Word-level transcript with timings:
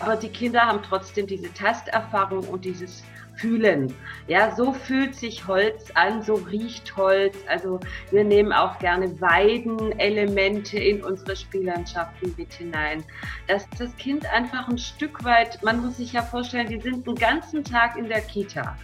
aber 0.00 0.16
die 0.16 0.28
Kinder 0.28 0.62
haben 0.62 0.80
trotzdem 0.82 1.26
diese 1.26 1.52
Tasterfahrung 1.54 2.46
und 2.48 2.64
dieses 2.64 3.02
Fühlen. 3.38 3.94
Ja, 4.26 4.54
so 4.54 4.72
fühlt 4.72 5.14
sich 5.14 5.46
Holz 5.46 5.92
an, 5.94 6.22
so 6.22 6.34
riecht 6.34 6.96
Holz. 6.96 7.36
Also 7.46 7.78
wir 8.10 8.24
nehmen 8.24 8.52
auch 8.52 8.78
gerne 8.80 9.20
Weidenelemente 9.20 10.78
in 10.78 11.04
unsere 11.04 11.36
Spiellandschaften 11.36 12.34
mit 12.36 12.52
hinein. 12.52 13.04
Dass 13.46 13.64
das 13.78 13.96
Kind 13.96 14.26
einfach 14.32 14.68
ein 14.68 14.78
Stück 14.78 15.22
weit, 15.24 15.62
man 15.62 15.80
muss 15.80 15.98
sich 15.98 16.14
ja 16.14 16.22
vorstellen, 16.22 16.68
die 16.68 16.80
sind 16.80 17.06
den 17.06 17.14
ganzen 17.14 17.62
Tag 17.62 17.96
in 17.96 18.08
der 18.08 18.22
Kita. 18.22 18.76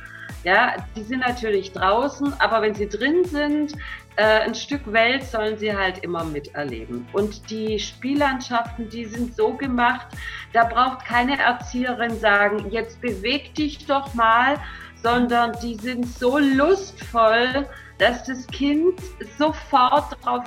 Ja, 0.44 0.76
die 0.94 1.02
sind 1.02 1.20
natürlich 1.20 1.72
draußen, 1.72 2.38
aber 2.38 2.60
wenn 2.62 2.74
sie 2.74 2.88
drin 2.88 3.24
sind, 3.24 3.72
äh, 4.16 4.40
ein 4.40 4.54
Stück 4.54 4.92
Welt 4.92 5.24
sollen 5.24 5.58
sie 5.58 5.74
halt 5.74 5.98
immer 5.98 6.24
miterleben. 6.24 7.06
Und 7.12 7.50
die 7.50 7.78
Spiellandschaften, 7.78 8.88
die 8.88 9.06
sind 9.06 9.34
so 9.34 9.54
gemacht, 9.54 10.06
da 10.52 10.64
braucht 10.64 11.04
keine 11.04 11.38
Erzieherin 11.38 12.18
sagen, 12.18 12.70
jetzt 12.70 13.00
beweg 13.00 13.54
dich 13.54 13.86
doch 13.86 14.12
mal, 14.14 14.56
sondern 15.02 15.52
die 15.62 15.74
sind 15.76 16.06
so 16.06 16.38
lustvoll, 16.38 17.66
dass 17.98 18.24
das 18.24 18.46
Kind 18.48 19.00
sofort 19.38 20.16
drauf 20.24 20.44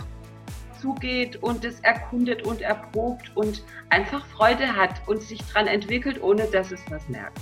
zugeht 0.79 1.37
und 1.37 1.65
es 1.65 1.79
erkundet 1.81 2.43
und 2.43 2.61
erprobt 2.61 3.31
und 3.35 3.63
einfach 3.89 4.25
Freude 4.27 4.75
hat 4.75 5.01
und 5.07 5.21
sich 5.21 5.39
daran 5.47 5.67
entwickelt, 5.67 6.21
ohne 6.21 6.45
dass 6.45 6.71
es 6.71 6.81
was 6.89 7.07
merkt. 7.09 7.39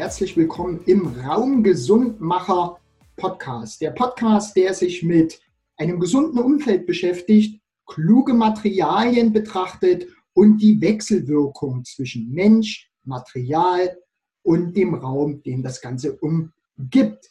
Herzlich 0.00 0.34
willkommen 0.34 0.80
im 0.86 1.08
Raumgesundmacher 1.08 2.80
Podcast. 3.16 3.82
Der 3.82 3.90
Podcast, 3.90 4.56
der 4.56 4.72
sich 4.72 5.02
mit 5.02 5.38
einem 5.76 6.00
gesunden 6.00 6.38
Umfeld 6.38 6.86
beschäftigt, 6.86 7.60
kluge 7.84 8.32
Materialien 8.32 9.30
betrachtet 9.34 10.06
und 10.32 10.56
die 10.62 10.80
Wechselwirkung 10.80 11.84
zwischen 11.84 12.32
Mensch, 12.32 12.90
Material 13.04 13.94
und 14.42 14.74
dem 14.74 14.94
Raum, 14.94 15.42
den 15.42 15.62
das 15.62 15.82
Ganze 15.82 16.16
umgibt. 16.16 17.28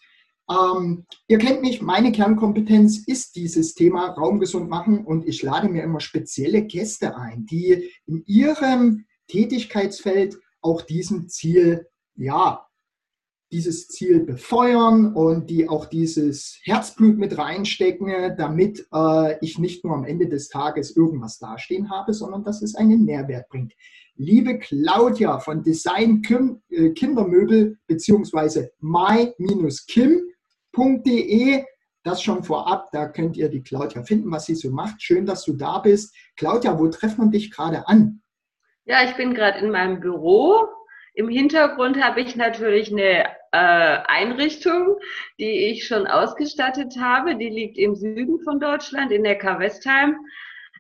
Ähm, 0.48 1.08
ihr 1.28 1.40
kennt 1.40 1.62
mich, 1.62 1.82
meine 1.82 2.12
Kernkompetenz 2.12 3.00
ist 3.08 3.36
dieses 3.36 3.74
Thema 3.74 4.10
Raumgesund 4.10 4.70
machen 4.70 5.06
und 5.06 5.28
ich 5.28 5.42
lade 5.42 5.70
mir 5.70 5.82
immer 5.82 6.02
spezielle 6.02 6.62
Gäste 6.62 7.18
ein, 7.18 7.48
die 7.48 7.90
in 8.06 8.24
ihrem 8.28 9.06
Tätigkeitsfeld 9.28 10.38
auch 10.62 10.84
diesem 10.84 11.30
Ziel 11.30 11.88
ja, 12.20 12.66
dieses 13.52 13.88
Ziel 13.88 14.20
befeuern 14.20 15.14
und 15.16 15.50
die 15.50 15.68
auch 15.68 15.88
dieses 15.88 16.60
Herzblut 16.64 17.18
mit 17.18 17.36
reinstecken, 17.38 18.36
damit 18.38 18.86
äh, 18.94 19.44
ich 19.44 19.58
nicht 19.58 19.84
nur 19.84 19.96
am 19.96 20.04
Ende 20.04 20.28
des 20.28 20.50
Tages 20.50 20.96
irgendwas 20.96 21.40
dastehen 21.40 21.90
habe, 21.90 22.14
sondern 22.14 22.44
dass 22.44 22.62
es 22.62 22.76
einen 22.76 23.06
Mehrwert 23.06 23.50
bringt. 23.50 23.74
Liebe 24.16 24.60
Claudia 24.60 25.40
von 25.40 25.64
Design 25.64 26.22
Kim, 26.22 26.62
äh, 26.70 26.92
Kindermöbel 26.92 27.80
bzw. 27.88 28.68
my-kim.de, 28.82 30.36
das 32.04 32.22
schon 32.22 32.44
vorab, 32.44 32.92
da 32.92 33.08
könnt 33.08 33.36
ihr 33.36 33.50
die 33.50 33.64
Claudia 33.64 34.04
finden, 34.04 34.30
was 34.30 34.46
sie 34.46 34.56
so 34.56 34.70
macht. 34.70 35.02
Schön, 35.02 35.26
dass 35.26 35.44
du 35.44 35.54
da 35.54 35.80
bist. 35.80 36.16
Claudia, 36.36 36.78
wo 36.78 36.88
trefft 36.90 37.18
man 37.18 37.32
dich 37.32 37.50
gerade 37.50 37.88
an? 37.88 38.22
Ja, 38.86 39.04
ich 39.06 39.16
bin 39.18 39.34
gerade 39.34 39.60
in 39.60 39.72
meinem 39.72 40.00
Büro 40.00 40.68
im 41.20 41.28
Hintergrund 41.28 42.02
habe 42.02 42.22
ich 42.22 42.38
natürlich 42.38 42.94
eine 42.94 43.26
äh, 43.52 44.00
Einrichtung, 44.08 44.96
die 45.38 45.68
ich 45.70 45.86
schon 45.86 46.08
ausgestattet 46.08 46.96
habe. 46.98 47.36
Die 47.36 47.50
liegt 47.50 47.78
im 47.78 47.94
Süden 47.94 48.40
von 48.40 48.62
Deutschland, 48.62 49.12
in 49.12 49.24
Neckar-Westheim. 49.24 50.16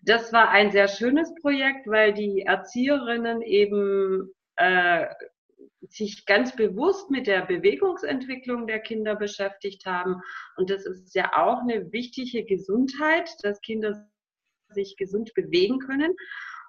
Das 0.03 0.31
war 0.31 0.47
ein 0.47 0.71
sehr 0.71 0.87
schönes 0.87 1.35
Projekt, 1.41 1.87
weil 1.87 2.13
die 2.13 2.43
Erzieherinnen 2.43 3.41
eben 3.41 4.33
äh, 4.55 5.07
sich 5.89 6.25
ganz 6.25 6.55
bewusst 6.55 7.11
mit 7.11 7.27
der 7.27 7.41
Bewegungsentwicklung 7.41 8.65
der 8.65 8.79
Kinder 8.79 9.17
beschäftigt 9.17 9.85
haben. 9.85 10.21
Und 10.55 10.69
das 10.69 10.85
ist 10.85 11.15
ja 11.15 11.33
auch 11.35 11.63
eine 11.63 11.91
wichtige 11.91 12.45
Gesundheit, 12.45 13.29
dass 13.43 13.59
Kinder 13.59 14.07
sich 14.69 14.95
gesund 14.95 15.33
bewegen 15.33 15.79
können. 15.79 16.15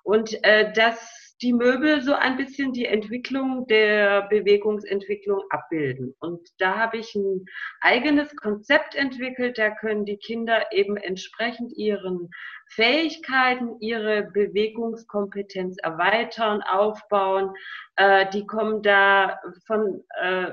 Und 0.02 0.42
äh, 0.42 0.72
dass 0.72 1.29
die 1.42 1.52
Möbel 1.54 2.02
so 2.02 2.12
ein 2.12 2.36
bisschen 2.36 2.72
die 2.72 2.84
Entwicklung 2.84 3.66
der 3.66 4.28
Bewegungsentwicklung 4.28 5.42
abbilden. 5.48 6.14
Und 6.20 6.46
da 6.58 6.76
habe 6.76 6.98
ich 6.98 7.14
ein 7.14 7.46
eigenes 7.80 8.36
Konzept 8.36 8.94
entwickelt, 8.94 9.56
da 9.56 9.70
können 9.70 10.04
die 10.04 10.18
Kinder 10.18 10.70
eben 10.72 10.96
entsprechend 10.98 11.72
ihren 11.76 12.30
Fähigkeiten, 12.68 13.80
ihre 13.80 14.24
Bewegungskompetenz 14.32 15.78
erweitern, 15.82 16.62
aufbauen. 16.62 17.52
Äh, 17.96 18.28
die 18.30 18.46
kommen 18.46 18.82
da 18.82 19.40
von, 19.66 20.04
äh, 20.20 20.52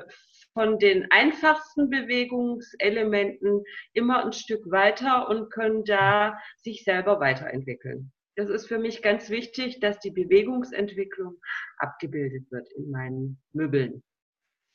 von 0.53 0.79
den 0.79 1.05
einfachsten 1.11 1.89
Bewegungselementen 1.89 3.63
immer 3.93 4.23
ein 4.25 4.33
Stück 4.33 4.71
weiter 4.71 5.27
und 5.29 5.51
können 5.51 5.83
da 5.83 6.37
sich 6.57 6.83
selber 6.85 7.19
weiterentwickeln. 7.19 8.11
Das 8.37 8.49
ist 8.49 8.67
für 8.67 8.77
mich 8.77 9.01
ganz 9.01 9.31
wichtig, 9.31 9.79
dass 9.79 9.99
die 9.99 10.11
Bewegungsentwicklung 10.11 11.37
abgebildet 11.79 12.45
wird 12.51 12.71
in 12.73 12.91
meinen 12.91 13.39
Möbeln. 13.51 14.03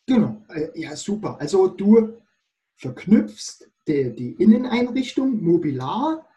Genau, 0.08 0.44
äh, 0.48 0.68
ja 0.74 0.96
super. 0.96 1.40
Also 1.40 1.68
du 1.68 2.20
verknüpfst 2.74 3.70
die, 3.86 4.12
die 4.16 4.32
Inneneinrichtung 4.32 5.40
mobilar 5.40 6.28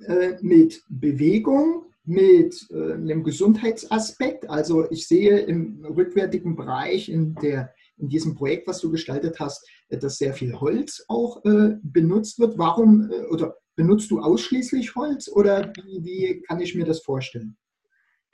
äh, 0.00 0.36
mit 0.42 0.84
Bewegung, 0.90 1.86
mit 2.04 2.68
äh, 2.70 2.92
einem 2.92 3.24
Gesundheitsaspekt. 3.24 4.50
Also 4.50 4.90
ich 4.90 5.08
sehe 5.08 5.38
im 5.38 5.82
rückwärtigen 5.86 6.56
Bereich 6.56 7.08
in, 7.08 7.36
der, 7.36 7.72
in 7.96 8.10
diesem 8.10 8.34
Projekt, 8.34 8.68
was 8.68 8.80
du 8.80 8.90
gestaltet 8.90 9.40
hast, 9.40 9.66
dass 9.88 10.18
sehr 10.18 10.34
viel 10.34 10.60
Holz 10.60 11.04
auch 11.08 11.42
benutzt 11.82 12.38
wird. 12.38 12.58
Warum 12.58 13.10
oder 13.30 13.56
Benutzt 13.80 14.10
du 14.10 14.20
ausschließlich 14.20 14.94
Holz 14.94 15.26
oder 15.26 15.72
wie, 15.74 16.04
wie 16.04 16.42
kann 16.42 16.60
ich 16.60 16.74
mir 16.74 16.84
das 16.84 17.00
vorstellen? 17.00 17.56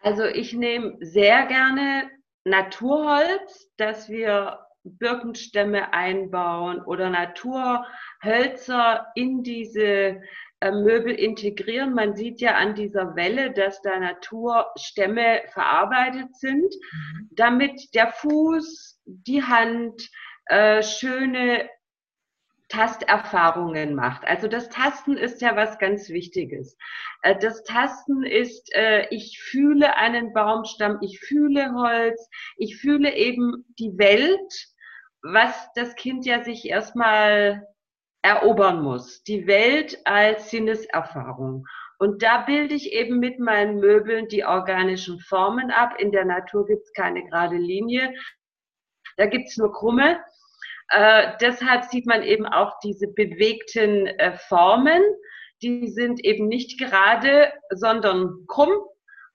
Also 0.00 0.24
ich 0.24 0.52
nehme 0.52 0.96
sehr 0.98 1.46
gerne 1.46 2.10
Naturholz, 2.42 3.70
dass 3.76 4.08
wir 4.08 4.58
Birkenstämme 4.82 5.92
einbauen 5.92 6.80
oder 6.80 7.10
Naturhölzer 7.10 9.06
in 9.14 9.44
diese 9.44 10.20
äh, 10.58 10.72
Möbel 10.72 11.14
integrieren. 11.14 11.94
Man 11.94 12.16
sieht 12.16 12.40
ja 12.40 12.56
an 12.56 12.74
dieser 12.74 13.14
Welle, 13.14 13.52
dass 13.52 13.80
da 13.82 14.00
Naturstämme 14.00 15.42
verarbeitet 15.52 16.34
sind, 16.34 16.74
mhm. 16.74 17.28
damit 17.36 17.94
der 17.94 18.08
Fuß, 18.08 19.00
die 19.04 19.44
Hand 19.44 20.10
äh, 20.46 20.82
schöne 20.82 21.70
Tasterfahrungen 22.76 23.94
macht. 23.94 24.26
Also 24.26 24.48
das 24.48 24.68
Tasten 24.68 25.16
ist 25.16 25.40
ja 25.40 25.56
was 25.56 25.78
ganz 25.78 26.10
Wichtiges. 26.10 26.76
Äh, 27.22 27.36
das 27.38 27.64
Tasten 27.64 28.22
ist, 28.22 28.70
äh, 28.74 29.06
ich 29.10 29.40
fühle 29.40 29.96
einen 29.96 30.34
Baumstamm, 30.34 30.98
ich 31.00 31.18
fühle 31.20 31.72
Holz, 31.72 32.28
ich 32.58 32.76
fühle 32.76 33.14
eben 33.14 33.64
die 33.78 33.96
Welt, 33.96 34.52
was 35.22 35.70
das 35.74 35.94
Kind 35.94 36.26
ja 36.26 36.44
sich 36.44 36.68
erstmal 36.68 37.66
erobern 38.22 38.82
muss. 38.82 39.22
Die 39.22 39.46
Welt 39.46 39.98
als 40.04 40.50
Sinneserfahrung. 40.50 41.64
Und 41.98 42.22
da 42.22 42.42
bilde 42.42 42.74
ich 42.74 42.92
eben 42.92 43.20
mit 43.20 43.38
meinen 43.38 43.80
Möbeln 43.80 44.28
die 44.28 44.44
organischen 44.44 45.18
Formen 45.20 45.70
ab. 45.70 45.94
In 45.98 46.12
der 46.12 46.26
Natur 46.26 46.66
gibt 46.66 46.82
es 46.82 46.92
keine 46.92 47.24
gerade 47.24 47.56
Linie. 47.56 48.12
Da 49.16 49.24
gibt 49.24 49.48
es 49.48 49.56
nur 49.56 49.72
krumme. 49.72 50.20
Äh, 50.88 51.32
deshalb 51.40 51.84
sieht 51.84 52.06
man 52.06 52.22
eben 52.22 52.46
auch 52.46 52.78
diese 52.82 53.08
bewegten 53.08 54.06
äh, 54.06 54.36
Formen. 54.48 55.02
Die 55.62 55.88
sind 55.88 56.24
eben 56.24 56.48
nicht 56.48 56.78
gerade, 56.78 57.52
sondern 57.70 58.46
krumm, 58.46 58.72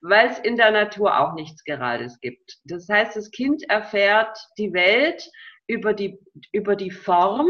weil 0.02 0.30
es 0.30 0.40
in 0.40 0.56
der 0.56 0.72
Natur 0.72 1.20
auch 1.20 1.34
nichts 1.34 1.64
Gerades 1.64 2.20
gibt. 2.20 2.60
Das 2.66 2.88
heißt, 2.88 3.16
das 3.16 3.32
Kind 3.32 3.64
erfährt 3.70 4.38
die 4.58 4.74
Welt 4.74 5.30
über 5.68 5.94
die, 5.94 6.20
über 6.52 6.76
die 6.76 6.92
Form, 6.92 7.50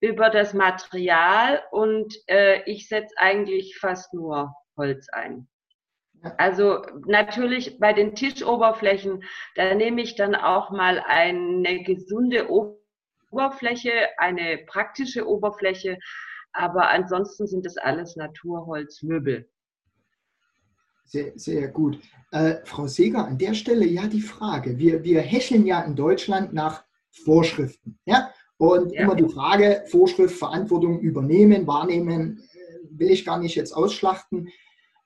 über 0.00 0.30
das 0.30 0.54
Material 0.54 1.62
und 1.70 2.14
äh, 2.26 2.62
ich 2.64 2.88
setze 2.88 3.14
eigentlich 3.16 3.78
fast 3.78 4.12
nur 4.12 4.54
Holz 4.76 5.08
ein. 5.10 5.48
Also 6.38 6.82
natürlich 7.06 7.78
bei 7.78 7.92
den 7.92 8.14
Tischoberflächen, 8.14 9.22
da 9.54 9.74
nehme 9.74 10.02
ich 10.02 10.16
dann 10.16 10.34
auch 10.34 10.70
mal 10.70 11.02
eine 11.06 11.82
gesunde 11.82 12.50
Oberfläche 12.50 12.85
Oberfläche, 13.36 13.92
eine 14.16 14.58
praktische 14.66 15.28
Oberfläche, 15.28 15.98
aber 16.52 16.88
ansonsten 16.88 17.46
sind 17.46 17.66
das 17.66 17.76
alles 17.76 18.16
Naturholzmöbel. 18.16 19.46
Sehr, 21.04 21.32
sehr 21.36 21.68
gut. 21.68 22.00
Äh, 22.32 22.56
Frau 22.64 22.86
Seger, 22.86 23.26
an 23.26 23.36
der 23.36 23.52
Stelle 23.52 23.84
ja 23.84 24.06
die 24.06 24.22
Frage. 24.22 24.78
Wir, 24.78 25.04
wir 25.04 25.20
hecheln 25.20 25.66
ja 25.66 25.82
in 25.82 25.94
Deutschland 25.94 26.54
nach 26.54 26.84
Vorschriften. 27.10 27.98
Ja? 28.06 28.30
Und 28.56 28.92
ja. 28.92 29.02
immer 29.02 29.14
die 29.14 29.28
Frage, 29.28 29.84
Vorschrift, 29.86 30.38
Verantwortung 30.38 30.98
übernehmen, 31.00 31.66
wahrnehmen, 31.66 32.38
äh, 32.38 32.98
will 32.98 33.10
ich 33.10 33.26
gar 33.26 33.38
nicht 33.38 33.54
jetzt 33.54 33.72
ausschlachten. 33.72 34.48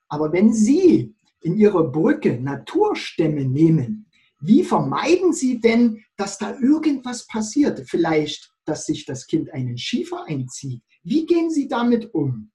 Aber 0.09 0.33
wenn 0.33 0.53
Sie 0.53 1.17
in 1.41 1.57
Ihre 1.57 1.91
Brücke 1.91 2.41
Naturstämme 2.41 3.45
nehmen, 3.45 4.07
wie 4.41 4.65
vermeiden 4.65 5.33
Sie 5.33 5.61
denn, 5.61 6.03
dass 6.17 6.39
da 6.39 6.57
irgendwas 6.59 7.27
passiert? 7.27 7.83
Vielleicht, 7.87 8.51
dass 8.65 8.87
sich 8.87 9.05
das 9.05 9.27
Kind 9.27 9.53
einen 9.53 9.77
Schiefer 9.77 10.25
einzieht. 10.27 10.83
Wie 11.03 11.27
gehen 11.27 11.51
Sie 11.51 11.69
damit 11.69 12.15
um? 12.15 12.51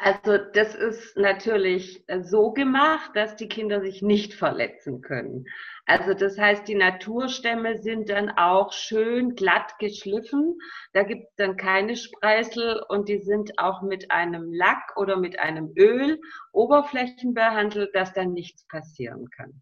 Also 0.00 0.38
das 0.38 0.76
ist 0.76 1.16
natürlich 1.16 2.04
so 2.22 2.52
gemacht, 2.52 3.10
dass 3.14 3.34
die 3.34 3.48
Kinder 3.48 3.80
sich 3.80 4.00
nicht 4.00 4.32
verletzen 4.32 5.00
können. 5.00 5.44
Also 5.86 6.14
das 6.14 6.38
heißt, 6.38 6.68
die 6.68 6.76
Naturstämme 6.76 7.78
sind 7.78 8.08
dann 8.08 8.30
auch 8.30 8.72
schön 8.72 9.34
glatt 9.34 9.76
geschliffen. 9.80 10.56
Da 10.92 11.02
gibt 11.02 11.24
es 11.30 11.34
dann 11.34 11.56
keine 11.56 11.96
Spreißel 11.96 12.84
und 12.88 13.08
die 13.08 13.18
sind 13.18 13.58
auch 13.58 13.82
mit 13.82 14.12
einem 14.12 14.52
Lack 14.52 14.96
oder 14.96 15.16
mit 15.16 15.40
einem 15.40 15.72
Öl 15.76 16.20
oberflächenbehandelt, 16.52 17.92
dass 17.92 18.12
dann 18.12 18.32
nichts 18.32 18.68
passieren 18.68 19.28
kann 19.30 19.60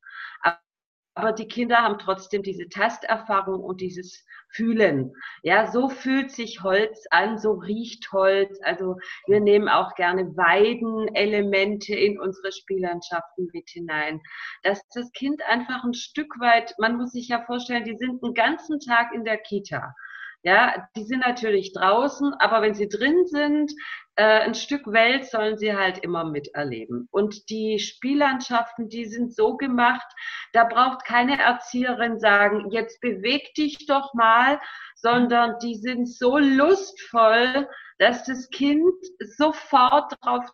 aber 1.16 1.32
die 1.32 1.48
Kinder 1.48 1.78
haben 1.78 1.98
trotzdem 1.98 2.42
diese 2.42 2.68
Tasterfahrung 2.68 3.64
und 3.64 3.80
dieses 3.80 4.24
Fühlen. 4.50 5.12
Ja, 5.42 5.66
so 5.66 5.88
fühlt 5.88 6.30
sich 6.30 6.62
Holz 6.62 7.06
an, 7.10 7.38
so 7.38 7.52
riecht 7.52 8.12
Holz. 8.12 8.60
Also 8.62 8.96
wir 9.26 9.40
nehmen 9.40 9.68
auch 9.68 9.94
gerne 9.94 10.36
Weidenelemente 10.36 11.94
in 11.94 12.20
unsere 12.20 12.52
Spiellandschaften 12.52 13.48
mit 13.52 13.70
hinein. 13.70 14.20
Dass 14.62 14.80
das 14.94 15.10
Kind 15.12 15.42
einfach 15.48 15.84
ein 15.84 15.94
Stück 15.94 16.38
weit, 16.38 16.74
man 16.78 16.96
muss 16.96 17.12
sich 17.12 17.28
ja 17.28 17.42
vorstellen, 17.44 17.84
die 17.84 17.96
sind 17.96 18.22
einen 18.22 18.34
ganzen 18.34 18.78
Tag 18.78 19.12
in 19.14 19.24
der 19.24 19.38
Kita. 19.38 19.94
Ja, 20.46 20.88
die 20.94 21.02
sind 21.02 21.26
natürlich 21.26 21.72
draußen, 21.72 22.32
aber 22.34 22.62
wenn 22.62 22.72
sie 22.72 22.88
drin 22.88 23.26
sind, 23.26 23.72
äh, 24.14 24.22
ein 24.22 24.54
Stück 24.54 24.86
Welt 24.86 25.26
sollen 25.26 25.58
sie 25.58 25.74
halt 25.74 25.98
immer 25.98 26.22
miterleben. 26.22 27.08
Und 27.10 27.50
die 27.50 27.80
Spiellandschaften, 27.80 28.88
die 28.88 29.06
sind 29.06 29.34
so 29.34 29.56
gemacht, 29.56 30.06
da 30.52 30.62
braucht 30.62 31.04
keine 31.04 31.40
Erzieherin 31.40 32.20
sagen, 32.20 32.70
jetzt 32.70 33.00
beweg 33.00 33.54
dich 33.54 33.86
doch 33.88 34.14
mal, 34.14 34.60
sondern 34.94 35.58
die 35.58 35.74
sind 35.74 36.08
so 36.08 36.38
lustvoll, 36.38 37.68
dass 37.98 38.22
das 38.22 38.48
Kind 38.50 38.94
sofort 39.18 40.12
drauf 40.22 40.48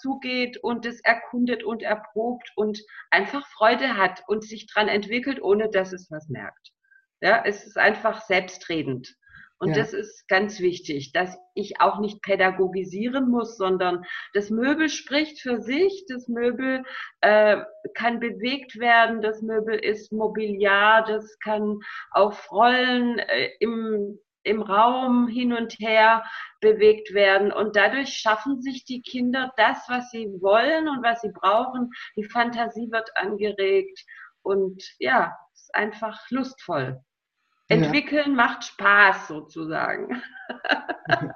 zugeht 0.00 0.56
und 0.62 0.86
es 0.86 0.98
erkundet 1.00 1.62
und 1.62 1.82
erprobt 1.82 2.50
und 2.56 2.80
einfach 3.10 3.46
Freude 3.48 3.98
hat 3.98 4.22
und 4.28 4.44
sich 4.44 4.66
dran 4.66 4.88
entwickelt, 4.88 5.42
ohne 5.42 5.68
dass 5.68 5.92
es 5.92 6.10
was 6.10 6.30
merkt. 6.30 6.72
Ja, 7.20 7.42
es 7.44 7.64
ist 7.66 7.76
einfach 7.76 8.22
selbstredend. 8.22 9.14
Und 9.62 9.70
ja. 9.70 9.76
das 9.76 9.92
ist 9.92 10.26
ganz 10.26 10.58
wichtig, 10.60 11.12
dass 11.12 11.36
ich 11.54 11.82
auch 11.82 12.00
nicht 12.00 12.22
pädagogisieren 12.22 13.28
muss, 13.28 13.58
sondern 13.58 14.06
das 14.32 14.48
Möbel 14.48 14.88
spricht 14.88 15.42
für 15.42 15.60
sich. 15.60 16.06
Das 16.08 16.28
Möbel 16.28 16.82
äh, 17.20 17.58
kann 17.94 18.20
bewegt 18.20 18.78
werden. 18.78 19.20
Das 19.20 19.42
Möbel 19.42 19.78
ist 19.78 20.12
Mobiliar. 20.12 21.04
Das 21.04 21.38
kann 21.40 21.80
auf 22.10 22.50
Rollen 22.50 23.18
äh, 23.18 23.50
im, 23.60 24.18
im 24.44 24.62
Raum 24.62 25.28
hin 25.28 25.52
und 25.52 25.78
her 25.78 26.24
bewegt 26.62 27.12
werden. 27.12 27.52
Und 27.52 27.76
dadurch 27.76 28.14
schaffen 28.14 28.62
sich 28.62 28.86
die 28.86 29.02
Kinder 29.02 29.52
das, 29.58 29.84
was 29.88 30.10
sie 30.10 30.26
wollen 30.40 30.88
und 30.88 31.02
was 31.02 31.20
sie 31.20 31.32
brauchen. 31.32 31.90
Die 32.16 32.24
Fantasie 32.24 32.90
wird 32.90 33.10
angeregt. 33.14 34.06
Und 34.40 34.82
ja, 34.98 35.36
es 35.52 35.64
ist 35.64 35.74
einfach 35.74 36.18
lustvoll. 36.30 36.98
Entwickeln 37.70 38.30
ja. 38.30 38.34
macht 38.36 38.64
Spaß 38.64 39.28
sozusagen. 39.28 40.22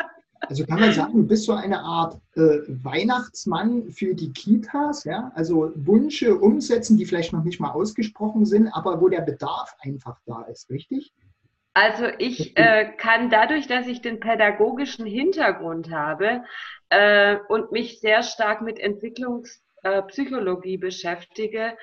Also 0.49 0.67
kann 0.67 0.81
man 0.81 0.93
sagen, 0.93 1.15
du 1.15 1.27
bist 1.27 1.45
so 1.45 1.55
eine 1.55 1.81
Art 1.81 2.21
äh, 2.37 2.59
Weihnachtsmann 2.69 3.91
für 3.91 4.15
die 4.15 4.31
Kitas, 4.33 5.05
ja? 5.05 5.33
Also 5.35 5.73
Wünsche 5.75 6.37
umsetzen, 6.37 6.99
die 6.99 7.07
vielleicht 7.07 7.33
noch 7.33 7.45
nicht 7.45 7.61
mal 7.61 7.71
ausgesprochen 7.71 8.45
sind, 8.45 8.69
aber 8.69 9.01
wo 9.01 9.09
der 9.09 9.23
Bedarf 9.23 9.75
einfach 9.81 10.21
da 10.27 10.43
ist, 10.43 10.69
richtig? 10.69 11.15
Also 11.73 12.07
ich 12.19 12.57
äh, 12.57 12.93
kann 12.99 13.31
dadurch, 13.31 13.67
dass 13.67 13.87
ich 13.87 14.01
den 14.01 14.21
pädagogischen 14.21 15.07
Hintergrund 15.07 15.91
habe 15.91 16.45
äh, 16.91 17.37
und 17.49 17.73
mich 17.73 18.01
sehr 18.01 18.23
stark 18.23 18.61
mit 18.61 18.79
Entwicklungs 18.79 19.64
äh, 19.85 20.03
Psychologie 20.03 20.79
beschäftige, 20.79 21.77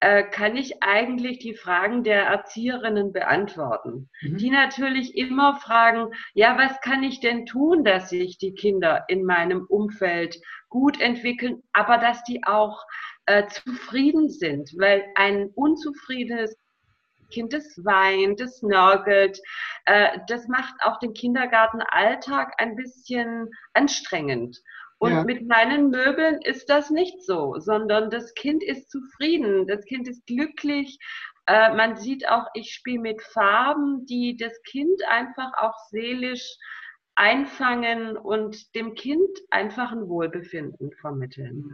äh, 0.00 0.24
kann 0.24 0.56
ich 0.56 0.82
eigentlich 0.82 1.38
die 1.38 1.54
Fragen 1.54 2.04
der 2.04 2.24
Erzieherinnen 2.24 3.12
beantworten. 3.12 4.10
Mhm. 4.20 4.36
Die 4.36 4.50
natürlich 4.50 5.16
immer 5.16 5.56
fragen, 5.56 6.12
ja, 6.34 6.58
was 6.58 6.80
kann 6.80 7.02
ich 7.02 7.20
denn 7.20 7.46
tun, 7.46 7.84
dass 7.84 8.10
sich 8.10 8.38
die 8.38 8.54
Kinder 8.54 9.04
in 9.08 9.24
meinem 9.24 9.64
Umfeld 9.66 10.36
gut 10.68 11.00
entwickeln, 11.00 11.62
aber 11.72 11.98
dass 11.98 12.24
die 12.24 12.42
auch 12.44 12.84
äh, 13.26 13.46
zufrieden 13.46 14.28
sind, 14.28 14.72
weil 14.76 15.04
ein 15.14 15.48
unzufriedenes 15.54 16.56
Kind, 17.30 17.52
das 17.52 17.64
weint, 17.84 18.40
das 18.40 18.62
nörgelt. 18.62 19.40
Äh, 19.86 20.18
das 20.28 20.46
macht 20.46 20.74
auch 20.82 20.98
den 20.98 21.14
Kindergartenalltag 21.14 22.54
ein 22.58 22.76
bisschen 22.76 23.50
anstrengend. 23.72 24.62
Und 25.04 25.12
ja. 25.12 25.22
mit 25.22 25.46
meinen 25.46 25.90
Möbeln 25.90 26.40
ist 26.40 26.70
das 26.70 26.88
nicht 26.88 27.22
so, 27.22 27.58
sondern 27.58 28.08
das 28.08 28.32
Kind 28.32 28.64
ist 28.64 28.90
zufrieden, 28.90 29.66
das 29.66 29.84
Kind 29.84 30.08
ist 30.08 30.24
glücklich. 30.24 30.98
Äh, 31.44 31.74
man 31.74 31.96
sieht 31.96 32.26
auch, 32.26 32.46
ich 32.54 32.72
spiele 32.72 33.00
mit 33.00 33.20
Farben, 33.20 34.06
die 34.06 34.34
das 34.38 34.62
Kind 34.62 35.02
einfach 35.06 35.52
auch 35.58 35.74
seelisch 35.90 36.56
einfangen 37.16 38.16
und 38.16 38.74
dem 38.74 38.94
Kind 38.94 39.28
einfach 39.50 39.92
ein 39.92 40.08
Wohlbefinden 40.08 40.90
vermitteln. 41.02 41.70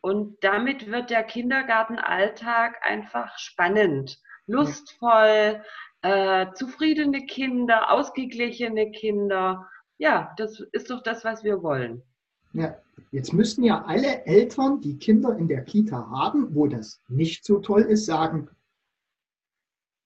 Und 0.00 0.42
damit 0.42 0.90
wird 0.90 1.10
der 1.10 1.22
Kindergartenalltag 1.22 2.84
einfach 2.84 3.38
spannend, 3.38 4.18
lustvoll, 4.48 5.62
äh, 6.02 6.46
zufriedene 6.54 7.24
Kinder, 7.26 7.92
ausgeglichene 7.92 8.90
Kinder. 8.90 9.64
Ja, 9.96 10.34
das 10.38 10.58
ist 10.72 10.90
doch 10.90 11.04
das, 11.04 11.24
was 11.24 11.44
wir 11.44 11.62
wollen. 11.62 12.02
Ja, 12.54 12.76
jetzt 13.10 13.32
müssten 13.32 13.64
ja 13.64 13.84
alle 13.84 14.24
Eltern, 14.26 14.80
die 14.80 14.96
Kinder 14.96 15.36
in 15.36 15.48
der 15.48 15.64
Kita 15.64 16.08
haben, 16.08 16.54
wo 16.54 16.68
das 16.68 17.00
nicht 17.08 17.44
so 17.44 17.58
toll 17.58 17.82
ist, 17.82 18.06
sagen, 18.06 18.48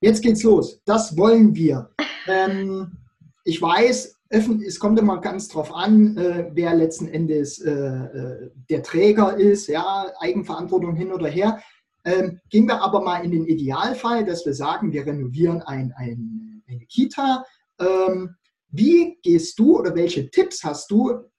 jetzt 0.01 0.23
geht's 0.23 0.41
los, 0.41 0.81
das 0.83 1.15
wollen 1.15 1.53
wir. 1.53 1.91
Ähm, 2.27 2.97
ich 3.43 3.61
weiß, 3.61 4.15
es 4.29 4.79
kommt 4.79 4.99
immer 4.99 5.21
ganz 5.21 5.47
drauf 5.47 5.73
an, 5.73 6.17
äh, 6.17 6.49
wer 6.53 6.73
letzten 6.73 7.07
Endes 7.07 7.59
äh, 7.59 7.71
äh, 7.71 8.51
der 8.69 8.81
Träger 8.81 9.37
ist, 9.37 9.67
ja, 9.67 10.11
Eigenverantwortung 10.19 10.95
hin 10.95 11.11
oder 11.11 11.27
her. 11.27 11.61
Ähm, 12.05 12.39
gehen 12.49 12.67
wir 12.67 12.81
aber 12.81 13.01
mal 13.01 13.23
in 13.23 13.31
den 13.31 13.45
Idealfall, 13.45 14.25
dass 14.25 14.45
wir 14.45 14.53
sagen, 14.53 14.91
wir 14.91 15.05
renovieren 15.05 15.61
ein, 15.61 15.93
ein, 15.95 16.63
eine 16.67 16.85
Kita. 16.85 17.43
Ähm, 17.79 18.35
wie 18.69 19.19
gehst 19.21 19.59
du 19.59 19.79
oder 19.79 19.95
welche 19.95 20.29
Tipps 20.31 20.63
hast 20.63 20.89
du, 20.89 21.29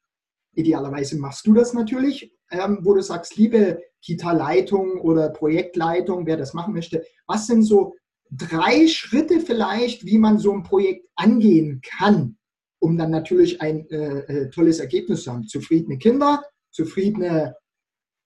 Idealerweise 0.55 1.19
machst 1.19 1.47
du 1.47 1.55
das 1.55 1.73
natürlich, 1.73 2.35
ähm, 2.51 2.81
wo 2.83 2.95
du 2.95 3.03
sagst, 3.03 3.37
liebe 3.37 3.83
Kita-Leitung 4.03 5.01
oder 5.01 5.31
Projektleitung, 5.31 6.27
wer 6.27 6.37
das 6.37 6.55
machen 6.55 6.75
möchte, 6.75 7.05
was 7.27 7.47
sind 7.47 7.63
so 7.63 7.95
drei 8.31 8.87
Schritte 8.87 9.41
vielleicht, 9.41 10.05
wie 10.05 10.19
man 10.19 10.39
so 10.39 10.53
ein 10.53 10.63
Projekt 10.63 11.09
angehen 11.17 11.81
kann, 11.99 12.39
um 12.79 12.97
dann 12.97 13.11
natürlich 13.11 13.61
ein 13.61 13.89
äh, 13.91 14.21
äh, 14.21 14.51
tolles 14.51 14.81
Ergebnis 14.81 15.25
zu 15.25 15.33
haben. 15.33 15.47
Zufriedene 15.47 15.99
Kinder, 15.99 16.43
zufriedene 16.71 17.57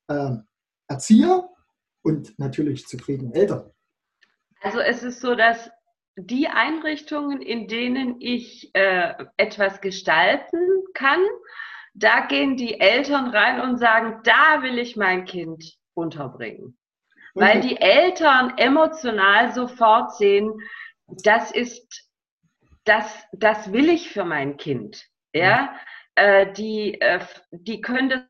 äh, 0.09 0.33
Erzieher 0.88 1.49
und 2.02 2.38
natürlich 2.38 2.87
zufriedene 2.87 3.35
Eltern. 3.35 3.71
Also 4.61 4.78
es 4.78 5.02
ist 5.02 5.21
so, 5.21 5.35
dass 5.35 5.71
die 6.16 6.49
Einrichtungen, 6.49 7.43
in 7.43 7.66
denen 7.66 8.21
ich 8.21 8.71
äh, 8.75 9.14
etwas 9.37 9.81
gestalten 9.81 10.59
kann, 10.95 11.21
da 11.95 12.27
gehen 12.27 12.57
die 12.57 12.81
Eltern 12.81 13.29
rein 13.29 13.61
und 13.61 13.79
sagen, 13.79 14.21
da 14.25 14.63
will 14.63 14.79
ich 14.79 14.97
mein 14.97 15.25
Kind 15.25 15.77
unterbringen. 15.95 16.77
Weil 17.37 17.61
die 17.61 17.81
Eltern 17.81 18.57
emotional 18.59 19.53
sofort 19.53 20.15
sehen, 20.15 20.53
das 21.07 21.51
ist, 21.51 22.09
das, 22.85 23.27
das 23.33 23.73
will 23.73 23.89
ich 23.89 24.11
für 24.11 24.25
mein 24.25 24.57
Kind. 24.57 25.05
Ja, 25.33 25.75
äh, 26.15 26.53
die, 26.53 27.01
äh, 27.01 27.19
die 27.51 27.81
können 27.81 28.29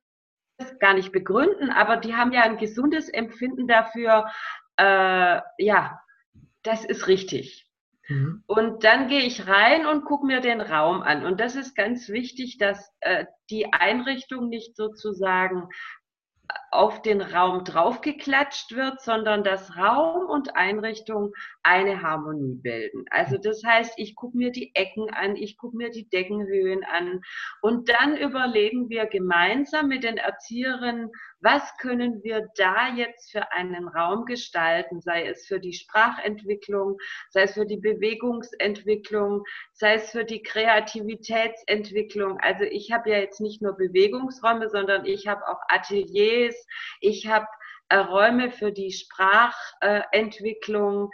das 0.59 0.79
gar 0.79 0.95
nicht 0.95 1.13
begründen, 1.13 1.71
aber 1.71 1.99
die 1.99 2.15
haben 2.15 2.33
ja 2.33 2.43
ein 2.43 2.57
gesundes 2.57 3.11
Empfinden 3.11 3.67
dafür, 3.67 4.31
äh, 4.77 5.41
ja, 5.59 6.01
das 6.63 6.85
ist 6.85 7.07
richtig. 7.09 7.64
Mhm. 8.09 8.45
Und 8.47 8.85
dann 8.85 9.09
gehe 9.09 9.23
ich 9.23 9.47
rein 9.47 9.87
und 9.87 10.05
gucke 10.05 10.27
mir 10.27 10.41
den 10.41 10.61
Raum 10.61 11.03
an. 11.03 11.25
Und 11.25 11.41
das 11.41 11.57
ist 11.57 11.75
ganz 11.75 12.09
wichtig, 12.09 12.59
dass 12.59 12.93
äh, 13.01 13.27
die 13.51 13.73
Einrichtung 13.73 14.49
nicht 14.49 14.77
sozusagen 14.77 15.69
auf 16.71 17.03
den 17.03 17.21
Raum 17.21 17.65
draufgeklatscht 17.65 18.75
wird, 18.75 19.01
sondern 19.01 19.45
dass 19.45 19.77
Raum 19.77 20.29
und 20.29 20.57
Einrichtung 20.57 21.33
eine 21.63 22.03
Harmonie 22.03 22.57
bilden. 22.57 23.05
Also 23.11 23.39
das 23.39 23.63
heißt, 23.65 23.95
ich 23.97 24.15
gucke 24.15 24.37
mir 24.37 24.51
die 24.51 24.75
Ecken 24.75 25.09
an, 25.11 25.37
ich 25.37 25.57
gucke 25.57 25.77
mir 25.77 25.91
die 25.91 26.09
Deckenhöhen 26.09 26.85
an 26.85 27.21
und 27.63 27.89
dann 27.89 28.17
überlegen 28.17 28.89
wir 28.89 29.07
gemeinsam 29.07 29.89
mit 29.89 30.05
den 30.05 30.17
Erzieherinnen, 30.17 31.11
was 31.45 31.77
können 31.77 32.25
wir 32.25 32.49
da 32.57 32.89
jetzt 32.97 33.31
für 33.31 33.53
einen 33.53 33.87
Raum 33.87 34.25
gestalten, 34.25 35.01
sei 35.03 35.27
es 35.27 35.47
für 35.47 35.61
die 35.61 35.75
Sprachentwicklung, 35.75 36.97
sei 37.29 37.43
es 37.43 37.53
für 37.53 37.67
die 37.67 37.77
Bewegungsentwicklung, 37.77 39.45
sei 39.73 39.97
es 39.97 40.11
für 40.11 40.25
die 40.25 40.43
Kreativitätsentwicklung. 40.43 42.41
Also 42.41 42.65
ich 42.65 42.93
habe 42.93 43.11
ja 43.11 43.19
jetzt 43.19 43.43
nicht 43.43 43.61
nur 43.61 43.77
Bewegungsräume, 43.77 44.71
sondern 44.71 45.05
ich 45.05 45.27
habe 45.27 45.47
auch 45.47 45.61
Ateliers, 45.69 46.57
ich 47.01 47.27
habe 47.27 47.47
äh, 47.91 47.99
Räume 47.99 48.51
für 48.51 48.73
die 48.73 48.91
Sprachentwicklung. 48.91 51.05
Äh, 51.05 51.09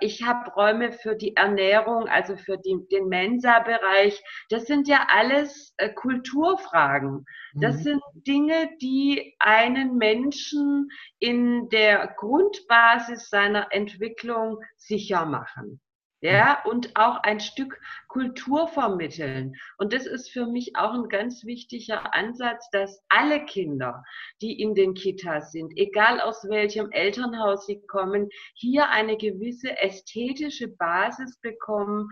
ich 0.00 0.22
habe 0.22 0.50
Räume 0.52 0.92
für 0.92 1.14
die 1.14 1.36
Ernährung, 1.36 2.08
also 2.08 2.36
für 2.36 2.56
die, 2.56 2.78
den 2.90 3.08
Mensa-Bereich. 3.08 4.22
Das 4.48 4.66
sind 4.66 4.88
ja 4.88 5.06
alles 5.08 5.74
äh, 5.76 5.90
Kulturfragen. 5.90 7.26
Das 7.54 7.76
mhm. 7.76 7.82
sind 7.82 8.02
Dinge, 8.14 8.70
die 8.80 9.34
einen 9.38 9.96
Menschen 9.96 10.88
in 11.18 11.68
der 11.68 12.14
Grundbasis 12.16 13.28
seiner 13.28 13.68
Entwicklung 13.70 14.58
sicher 14.76 15.26
machen 15.26 15.80
ja, 16.20 16.62
und 16.64 16.96
auch 16.96 17.22
ein 17.22 17.40
Stück 17.40 17.80
Kultur 18.08 18.68
vermitteln. 18.68 19.54
Und 19.78 19.92
das 19.92 20.06
ist 20.06 20.30
für 20.30 20.46
mich 20.46 20.76
auch 20.76 20.92
ein 20.92 21.08
ganz 21.08 21.44
wichtiger 21.44 22.14
Ansatz, 22.14 22.68
dass 22.70 23.02
alle 23.08 23.44
Kinder, 23.46 24.04
die 24.42 24.60
in 24.60 24.74
den 24.74 24.94
Kitas 24.94 25.52
sind, 25.52 25.72
egal 25.76 26.20
aus 26.20 26.44
welchem 26.48 26.90
Elternhaus 26.90 27.66
sie 27.66 27.80
kommen, 27.86 28.28
hier 28.54 28.90
eine 28.90 29.16
gewisse 29.16 29.78
ästhetische 29.78 30.68
Basis 30.68 31.38
bekommen, 31.40 32.10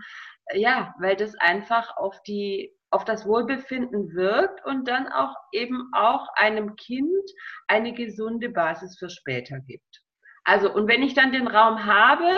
ja, 0.53 0.95
weil 0.99 1.15
das 1.15 1.35
einfach 1.35 1.95
auf 1.97 2.21
die 2.23 2.73
auf 2.91 3.05
das 3.05 3.27
Wohlbefinden 3.27 4.15
wirkt 4.15 4.65
und 4.65 4.87
dann 4.87 5.07
auch 5.09 5.35
eben 5.51 5.91
auch 5.93 6.27
einem 6.33 6.75
Kind 6.75 7.31
eine 7.67 7.93
gesunde 7.93 8.49
Basis 8.49 8.97
für 8.97 9.11
später 9.11 9.59
gibt. 9.59 10.01
Also, 10.43 10.73
und 10.73 10.87
wenn 10.87 11.03
ich 11.03 11.13
dann 11.13 11.31
den 11.31 11.47
Raum 11.47 11.85
habe 11.85 12.31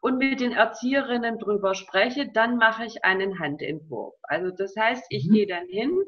und 0.00 0.18
mit 0.18 0.40
den 0.40 0.52
Erzieherinnen 0.52 1.38
drüber 1.38 1.74
spreche, 1.74 2.30
dann 2.32 2.56
mache 2.56 2.84
ich 2.84 3.04
einen 3.04 3.38
Handentwurf. 3.38 4.14
Also, 4.22 4.50
das 4.50 4.74
heißt, 4.76 5.04
ich 5.10 5.26
mhm. 5.28 5.32
gehe 5.32 5.46
dann 5.46 5.66
hin 5.66 5.98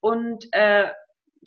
und 0.00 0.46
äh, 0.52 0.90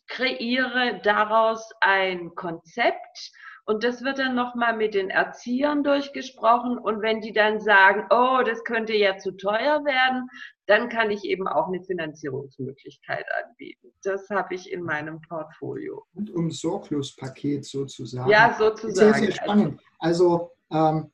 kreiere 0.07 0.99
daraus 1.03 1.71
ein 1.81 2.33
Konzept 2.35 3.31
und 3.67 3.83
das 3.83 4.01
wird 4.01 4.17
dann 4.17 4.33
nochmal 4.33 4.77
mit 4.77 4.93
den 4.93 5.09
Erziehern 5.09 5.83
durchgesprochen. 5.83 6.77
Und 6.77 7.01
wenn 7.01 7.19
die 7.19 7.33
dann 7.33 7.59
sagen, 7.59 8.07
oh, 8.09 8.41
das 8.45 8.63
könnte 8.63 8.93
ja 8.93 9.17
zu 9.17 9.33
teuer 9.33 9.83
werden, 9.83 10.29
dann 10.67 10.89
kann 10.89 11.11
ich 11.11 11.23
eben 11.23 11.47
auch 11.47 11.67
eine 11.67 11.81
Finanzierungsmöglichkeit 11.83 13.25
anbieten. 13.43 13.93
Das 14.03 14.29
habe 14.29 14.55
ich 14.55 14.71
in 14.71 14.83
meinem 14.83 15.21
Portfolio. 15.21 16.05
Und 16.13 16.29
um 16.29 16.51
Sorglos-Paket 16.51 17.65
sozusagen. 17.65 18.29
Ja, 18.29 18.55
sozusagen. 18.57 19.13
Sehr, 19.13 19.13
sehr 19.13 19.31
spannend. 19.31 19.81
Also, 19.99 20.51
ähm, 20.71 21.11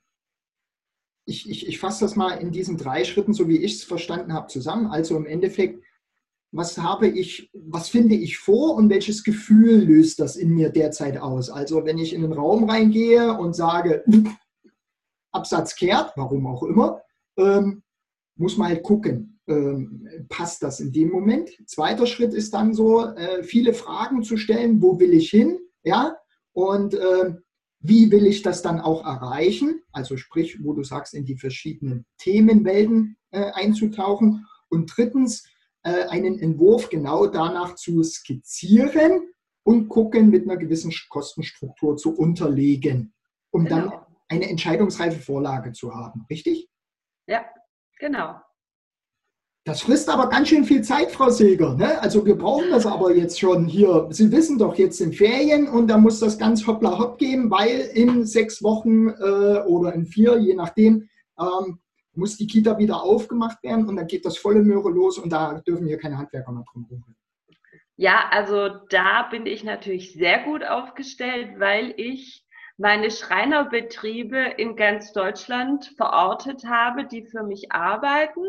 ich, 1.26 1.50
ich, 1.50 1.68
ich 1.68 1.80
fasse 1.80 2.04
das 2.04 2.16
mal 2.16 2.32
in 2.34 2.52
diesen 2.52 2.78
drei 2.78 3.06
Schritten, 3.06 3.34
so 3.34 3.48
wie 3.48 3.58
ich 3.58 3.76
es 3.76 3.84
verstanden 3.84 4.34
habe, 4.34 4.48
zusammen. 4.48 4.88
Also 4.88 5.16
im 5.16 5.26
Endeffekt 5.26 5.84
was 6.54 6.78
habe 6.78 7.08
ich, 7.08 7.50
was 7.54 7.90
finde 7.90 8.14
ich 8.14 8.38
vor 8.38 8.76
und 8.76 8.90
welches 8.90 9.24
Gefühl 9.24 9.86
löst 9.86 10.20
das 10.20 10.36
in 10.36 10.50
mir 10.50 10.70
derzeit 10.70 11.18
aus? 11.18 11.50
Also 11.50 11.84
wenn 11.84 11.98
ich 11.98 12.14
in 12.14 12.22
den 12.22 12.32
Raum 12.32 12.70
reingehe 12.70 13.36
und 13.36 13.56
sage, 13.56 14.06
Absatz 15.32 15.76
kehrt, 15.76 16.14
warum 16.16 16.46
auch 16.46 16.62
immer, 16.62 17.02
ähm, 17.38 17.82
muss 18.36 18.56
man 18.56 18.68
halt 18.68 18.84
gucken, 18.84 19.33
ähm, 19.48 20.08
passt 20.30 20.64
das 20.64 20.80
in 20.80 20.92
dem 20.92 21.10
Moment. 21.10 21.50
Zweiter 21.68 22.06
Schritt 22.06 22.34
ist 22.34 22.54
dann 22.54 22.74
so, 22.74 23.06
äh, 23.06 23.44
viele 23.44 23.74
Fragen 23.74 24.24
zu 24.24 24.38
stellen, 24.38 24.82
wo 24.82 25.00
will 25.00 25.14
ich 25.14 25.30
hin, 25.30 25.60
ja, 25.84 26.16
und 26.54 26.94
äh, 26.94 27.36
wie 27.80 28.12
will 28.12 28.26
ich 28.26 28.42
das 28.42 28.62
dann 28.62 28.80
auch 28.80 29.06
erreichen? 29.06 29.82
Also 29.92 30.16
sprich, 30.16 30.64
wo 30.64 30.74
du 30.74 30.84
sagst, 30.84 31.14
in 31.14 31.26
die 31.26 31.38
verschiedenen 31.38 32.06
Themenwelten 32.18 33.18
äh, 33.32 33.52
einzutauchen. 33.52 34.46
Und 34.70 34.92
drittens, 34.96 35.44
äh, 35.84 36.06
einen 36.06 36.40
Entwurf 36.40 36.90
genau 36.90 37.28
danach 37.28 37.76
zu 37.76 38.02
skizzieren 38.04 39.34
und 39.64 39.90
gucken, 39.90 40.30
mit 40.30 40.44
einer 40.44 40.58
gewissen 40.58 40.94
Kostenstruktur 41.10 41.98
zu 41.98 42.16
unterlegen, 42.16 43.14
um 43.52 43.66
genau. 43.66 43.76
dann 43.76 44.06
eine 44.30 44.50
entscheidungsreife 44.50 45.20
Vorlage 45.20 45.74
zu 45.74 45.94
haben. 45.94 46.26
Richtig? 46.30 46.70
Ja, 47.28 47.46
genau. 48.00 48.40
Das 49.66 49.82
frisst 49.82 50.10
aber 50.10 50.28
ganz 50.28 50.50
schön 50.50 50.66
viel 50.66 50.82
Zeit, 50.82 51.12
Frau 51.12 51.30
Silger. 51.30 51.74
Ne? 51.76 52.02
Also 52.02 52.26
wir 52.26 52.38
brauchen 52.38 52.70
das 52.72 52.86
aber 52.86 53.16
jetzt 53.16 53.40
schon 53.40 53.66
hier. 53.66 54.08
Sie 54.10 54.30
wissen 54.30 54.58
doch, 54.58 54.76
jetzt 54.76 54.98
sind 54.98 55.16
Ferien 55.16 55.70
und 55.70 55.88
da 55.88 55.98
muss 55.98 56.20
das 56.20 56.38
ganz 56.38 56.68
hoppla 56.68 57.00
hopp 57.00 57.18
gehen, 57.18 57.50
weil 57.50 57.90
in 57.94 58.26
sechs 58.26 58.62
Wochen 58.62 59.08
äh, 59.08 59.64
oder 59.66 59.94
in 59.94 60.06
vier, 60.06 60.38
je 60.38 60.54
nachdem, 60.54 61.08
ähm, 61.40 61.80
muss 62.14 62.36
die 62.36 62.46
Kita 62.46 62.78
wieder 62.78 63.02
aufgemacht 63.02 63.64
werden 63.64 63.88
und 63.88 63.96
dann 63.96 64.08
geht 64.08 64.26
das 64.26 64.38
volle 64.38 64.62
Möhre 64.62 64.90
los 64.90 65.18
und 65.18 65.32
da 65.32 65.62
dürfen 65.62 65.88
hier 65.88 65.98
keine 65.98 66.18
Handwerker 66.18 66.52
mehr 66.52 66.66
drum 66.72 66.86
rumrennen. 66.90 67.16
Ja, 67.96 68.30
also 68.32 68.70
da 68.90 69.24
bin 69.32 69.46
ich 69.46 69.64
natürlich 69.64 70.14
sehr 70.14 70.44
gut 70.44 70.64
aufgestellt, 70.66 71.60
weil 71.60 71.94
ich 71.96 72.46
meine 72.78 73.12
Schreinerbetriebe 73.12 74.56
in 74.58 74.76
ganz 74.76 75.14
Deutschland 75.14 75.94
verortet 75.96 76.66
habe, 76.66 77.06
die 77.06 77.24
für 77.24 77.44
mich 77.44 77.72
arbeiten. 77.72 78.42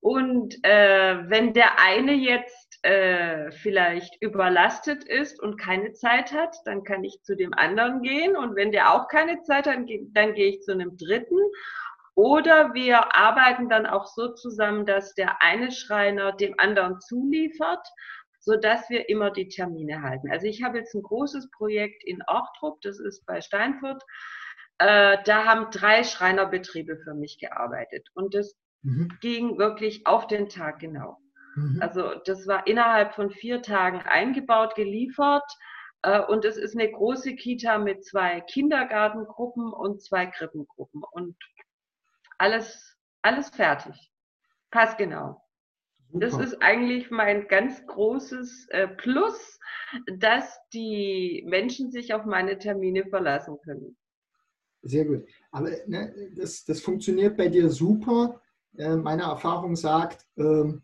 Und 0.00 0.56
äh, 0.64 1.28
wenn 1.28 1.52
der 1.52 1.78
eine 1.78 2.14
jetzt 2.14 2.78
äh, 2.82 3.50
vielleicht 3.52 4.16
überlastet 4.22 5.04
ist 5.04 5.42
und 5.42 5.60
keine 5.60 5.92
Zeit 5.92 6.32
hat, 6.32 6.56
dann 6.64 6.84
kann 6.84 7.04
ich 7.04 7.22
zu 7.22 7.36
dem 7.36 7.52
anderen 7.52 8.00
gehen. 8.00 8.34
Und 8.34 8.56
wenn 8.56 8.72
der 8.72 8.94
auch 8.94 9.08
keine 9.08 9.42
Zeit 9.42 9.66
hat, 9.66 9.76
dann 9.76 10.34
gehe 10.34 10.48
ich 10.48 10.62
zu 10.62 10.72
einem 10.72 10.96
dritten. 10.96 11.38
Oder 12.14 12.72
wir 12.72 13.14
arbeiten 13.14 13.68
dann 13.68 13.86
auch 13.86 14.06
so 14.06 14.32
zusammen, 14.34 14.86
dass 14.86 15.14
der 15.14 15.42
eine 15.42 15.70
Schreiner 15.70 16.32
dem 16.32 16.54
anderen 16.58 16.98
zuliefert, 17.00 17.86
so 18.40 18.56
dass 18.56 18.88
wir 18.88 19.08
immer 19.10 19.30
die 19.30 19.48
Termine 19.48 20.02
halten. 20.02 20.30
Also 20.30 20.46
ich 20.46 20.62
habe 20.62 20.78
jetzt 20.78 20.94
ein 20.94 21.02
großes 21.02 21.50
Projekt 21.50 22.02
in 22.04 22.22
Ortrup, 22.26 22.80
das 22.80 22.98
ist 22.98 23.26
bei 23.26 23.42
Steinfurt. 23.42 24.02
Äh, 24.78 25.18
da 25.24 25.44
haben 25.44 25.70
drei 25.70 26.04
Schreinerbetriebe 26.04 26.96
für 26.96 27.14
mich 27.14 27.38
gearbeitet 27.38 28.08
und 28.14 28.34
das 28.34 28.56
mhm. 28.82 29.08
ging 29.20 29.58
wirklich 29.58 30.06
auf 30.06 30.26
den 30.26 30.48
Tag 30.48 30.78
genau. 30.78 31.18
Mhm. 31.56 31.78
Also 31.80 32.14
das 32.24 32.46
war 32.46 32.66
innerhalb 32.66 33.14
von 33.14 33.30
vier 33.30 33.62
Tagen 33.62 34.00
eingebaut, 34.00 34.74
geliefert. 34.74 35.44
Äh, 36.02 36.20
und 36.20 36.44
es 36.44 36.56
ist 36.56 36.76
eine 36.76 36.90
große 36.90 37.34
Kita 37.34 37.78
mit 37.78 38.04
zwei 38.04 38.40
Kindergartengruppen 38.40 39.72
und 39.72 40.02
zwei 40.02 40.26
Krippengruppen. 40.26 41.02
Und 41.12 41.36
alles, 42.38 42.96
alles 43.22 43.50
fertig. 43.50 44.12
Passt 44.70 44.98
genau. 44.98 45.42
Super. 46.12 46.26
Das 46.26 46.38
ist 46.38 46.62
eigentlich 46.62 47.10
mein 47.10 47.46
ganz 47.46 47.86
großes 47.86 48.68
äh, 48.70 48.88
Plus, 48.88 49.60
dass 50.18 50.58
die 50.72 51.44
Menschen 51.46 51.90
sich 51.90 52.14
auf 52.14 52.24
meine 52.24 52.58
Termine 52.58 53.06
verlassen 53.06 53.58
können. 53.64 53.96
Sehr 54.82 55.04
gut. 55.04 55.24
Aber 55.52 55.70
ne, 55.86 56.12
das, 56.36 56.64
das 56.64 56.80
funktioniert 56.80 57.36
bei 57.36 57.48
dir 57.48 57.68
super. 57.68 58.40
Äh, 58.76 58.96
meine 58.96 59.22
Erfahrung 59.22 59.76
sagt, 59.76 60.26
ähm, 60.36 60.82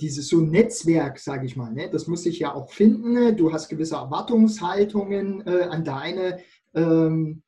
dieses 0.00 0.28
so 0.28 0.40
Netzwerk, 0.40 1.18
sage 1.18 1.46
ich 1.46 1.56
mal, 1.56 1.72
ne, 1.72 1.88
das 1.90 2.06
muss 2.06 2.22
sich 2.22 2.38
ja 2.38 2.54
auch 2.54 2.70
finden. 2.70 3.12
Ne? 3.12 3.34
Du 3.34 3.52
hast 3.52 3.68
gewisse 3.68 3.96
Erwartungshaltungen 3.96 5.46
äh, 5.46 5.62
an 5.64 5.84
deine 5.84 6.40
ähm, 6.74 7.42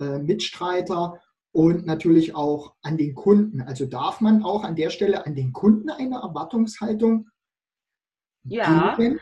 äh, 0.00 0.18
Mitstreiter 0.18 1.20
und 1.50 1.86
natürlich 1.86 2.36
auch 2.36 2.74
an 2.82 2.96
den 2.96 3.14
Kunden. 3.14 3.62
Also 3.62 3.86
darf 3.86 4.20
man 4.20 4.44
auch 4.44 4.62
an 4.62 4.76
der 4.76 4.90
Stelle 4.90 5.26
an 5.26 5.34
den 5.34 5.52
Kunden 5.52 5.90
eine 5.90 6.16
Erwartungshaltung 6.16 7.28
ja. 8.44 8.94
Geben? 8.96 9.18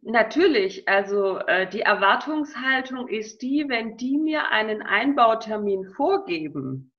Natürlich, 0.00 0.86
also 0.88 1.38
äh, 1.38 1.68
die 1.68 1.80
Erwartungshaltung 1.80 3.08
ist 3.08 3.40
die, 3.40 3.64
wenn 3.68 3.96
die 3.96 4.18
mir 4.18 4.50
einen 4.50 4.82
Einbautermin 4.82 5.84
vorgeben, 5.96 6.92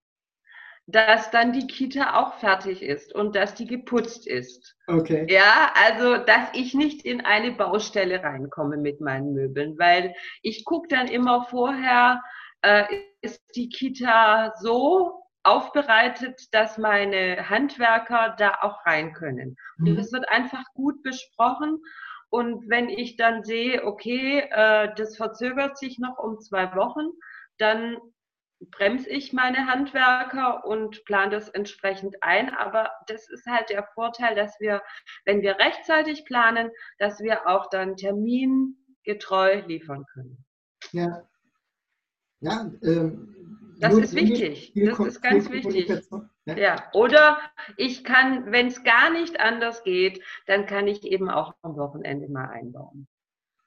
dass 0.88 1.32
dann 1.32 1.52
die 1.52 1.66
Kita 1.66 2.20
auch 2.20 2.36
fertig 2.36 2.84
ist 2.84 3.14
und 3.14 3.36
dass 3.36 3.56
die 3.56 3.66
geputzt 3.66 4.28
ist. 4.28 4.76
Okay. 4.88 5.26
Ja, 5.30 5.72
also 5.74 6.18
dass 6.18 6.50
ich 6.54 6.76
nicht 6.76 7.04
in 7.06 7.22
eine 7.22 7.52
Baustelle 7.52 8.22
reinkomme 8.22 8.78
mit 8.78 9.02
meinen 9.02 9.34
Möbeln, 9.34 9.80
weil 9.80 10.14
ich 10.44 10.64
gucke 10.64 10.88
dann 10.90 11.08
immer 11.08 11.46
vorher, 11.46 12.22
äh, 12.62 12.84
ist 13.22 13.42
die 13.56 13.70
Kita 13.70 14.54
so 14.60 15.24
aufbereitet, 15.44 16.42
dass 16.52 16.78
meine 16.78 17.50
Handwerker 17.50 18.36
da 18.38 18.60
auch 18.62 18.86
rein 18.86 19.14
können. 19.14 19.56
Und 19.80 19.96
das 19.96 20.12
mhm. 20.12 20.18
wird 20.18 20.30
einfach 20.30 20.64
gut 20.74 21.02
besprochen. 21.04 21.82
Und 22.30 22.70
wenn 22.70 22.90
ich 22.90 23.16
dann 23.16 23.44
sehe, 23.44 23.86
okay, 23.86 24.40
äh, 24.50 24.94
das 24.96 25.18
verzögert 25.18 25.78
sich 25.78 26.00
noch 26.00 26.18
um 26.18 26.40
zwei 26.40 26.76
Wochen, 26.76 27.10
dann 27.58 27.98
bremse 28.72 29.10
ich 29.10 29.34
meine 29.34 29.68
Handwerker 29.68 30.66
und 30.66 31.04
plane 31.06 31.32
das 31.32 31.50
entsprechend 31.50 32.22
ein. 32.22 32.54
Aber 32.54 32.92
das 33.08 33.30
ist 33.30 33.46
halt 33.46 33.70
der 33.70 33.84
Vorteil, 33.94 34.36
dass 34.36 34.60
wir, 34.60 34.82
wenn 35.26 35.42
wir 35.42 35.58
rechtzeitig 35.58 36.26
planen, 36.26 36.72
dass 37.00 37.20
wir 37.22 37.48
auch 37.48 37.70
dann 37.70 37.96
Termin 37.96 38.78
getreu 39.04 39.62
liefern 39.68 40.06
können. 40.14 40.44
Ja. 40.92 41.28
Ja, 42.42 42.72
ähm, 42.84 43.36
das 43.80 43.98
ist 43.98 44.16
wichtig. 44.16 44.74
Das 44.76 45.00
ist 45.00 45.22
ganz 45.22 45.50
wichtig. 45.50 45.90
Ja. 46.46 46.56
ja. 46.56 46.90
Oder 46.94 47.40
ich 47.78 48.04
kann, 48.04 48.52
wenn 48.52 48.68
es 48.68 48.84
gar 48.84 49.10
nicht 49.10 49.40
anders 49.40 49.84
geht, 49.84 50.22
dann 50.46 50.66
kann 50.66 50.88
ich 50.88 51.04
eben 51.04 51.30
auch 51.30 51.54
am 51.62 51.76
Wochenende 51.76 52.30
mal 52.30 52.50
einbauen. 52.50 53.08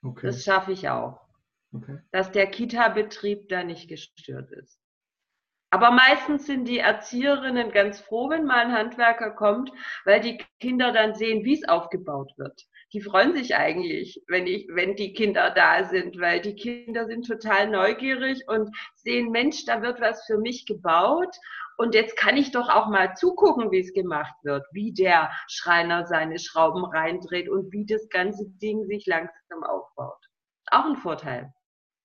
Okay. 0.03 0.27
Das 0.27 0.45
schaffe 0.45 0.73
ich 0.73 0.89
auch. 0.89 1.21
Okay. 1.73 1.99
Dass 2.13 2.33
der 2.33 2.47
Kita-Betrieb 2.47 3.49
da 3.49 3.65
nicht 3.65 3.89
gestört 3.89 4.51
ist. 4.53 4.81
Aber 5.71 5.91
meistens 5.91 6.47
sind 6.47 6.67
die 6.67 6.79
Erzieherinnen 6.79 7.71
ganz 7.73 8.01
froh, 8.01 8.31
wenn 8.31 8.45
mal 8.45 8.65
ein 8.65 8.73
Handwerker 8.73 9.33
kommt, 9.33 9.71
weil 10.05 10.21
die 10.21 10.39
Kinder 10.61 10.93
dann 10.93 11.15
sehen, 11.15 11.45
wie 11.45 11.55
es 11.55 11.69
aufgebaut 11.69 12.33
wird. 12.39 12.63
Die 12.95 13.03
freuen 13.03 13.37
sich 13.37 13.55
eigentlich, 13.55 14.23
wenn 14.29 14.47
ich, 14.47 14.67
wenn 14.71 14.97
die 14.97 15.13
Kinder 15.13 15.51
da 15.51 15.85
sind, 15.85 16.19
weil 16.19 16.41
die 16.41 16.55
Kinder 16.55 17.07
sind 17.07 17.27
total 17.27 17.69
neugierig 17.69 18.45
und 18.49 18.75
sehen, 18.95 19.31
Mensch, 19.31 19.67
da 19.67 19.83
wird 19.83 20.01
was 20.01 20.25
für 20.25 20.39
mich 20.39 20.65
gebaut. 20.65 21.37
Und 21.77 21.95
jetzt 21.95 22.17
kann 22.17 22.39
ich 22.39 22.51
doch 22.51 22.71
auch 22.71 22.89
mal 22.89 23.15
zugucken, 23.15 23.71
wie 23.71 23.81
es 23.81 23.93
gemacht 23.93 24.35
wird, 24.43 24.65
wie 24.73 24.93
der 24.95 25.31
Schreiner 25.49 26.07
seine 26.07 26.39
Schrauben 26.39 26.85
reindreht 26.85 27.49
und 27.51 27.71
wie 27.73 27.85
das 27.85 28.09
ganze 28.09 28.49
Ding 28.49 28.87
sich 28.87 29.07
langsam 29.07 29.63
aufbaut. 29.63 30.19
Auch 30.71 30.87
ein 30.87 30.97
Vorteil. 30.97 31.53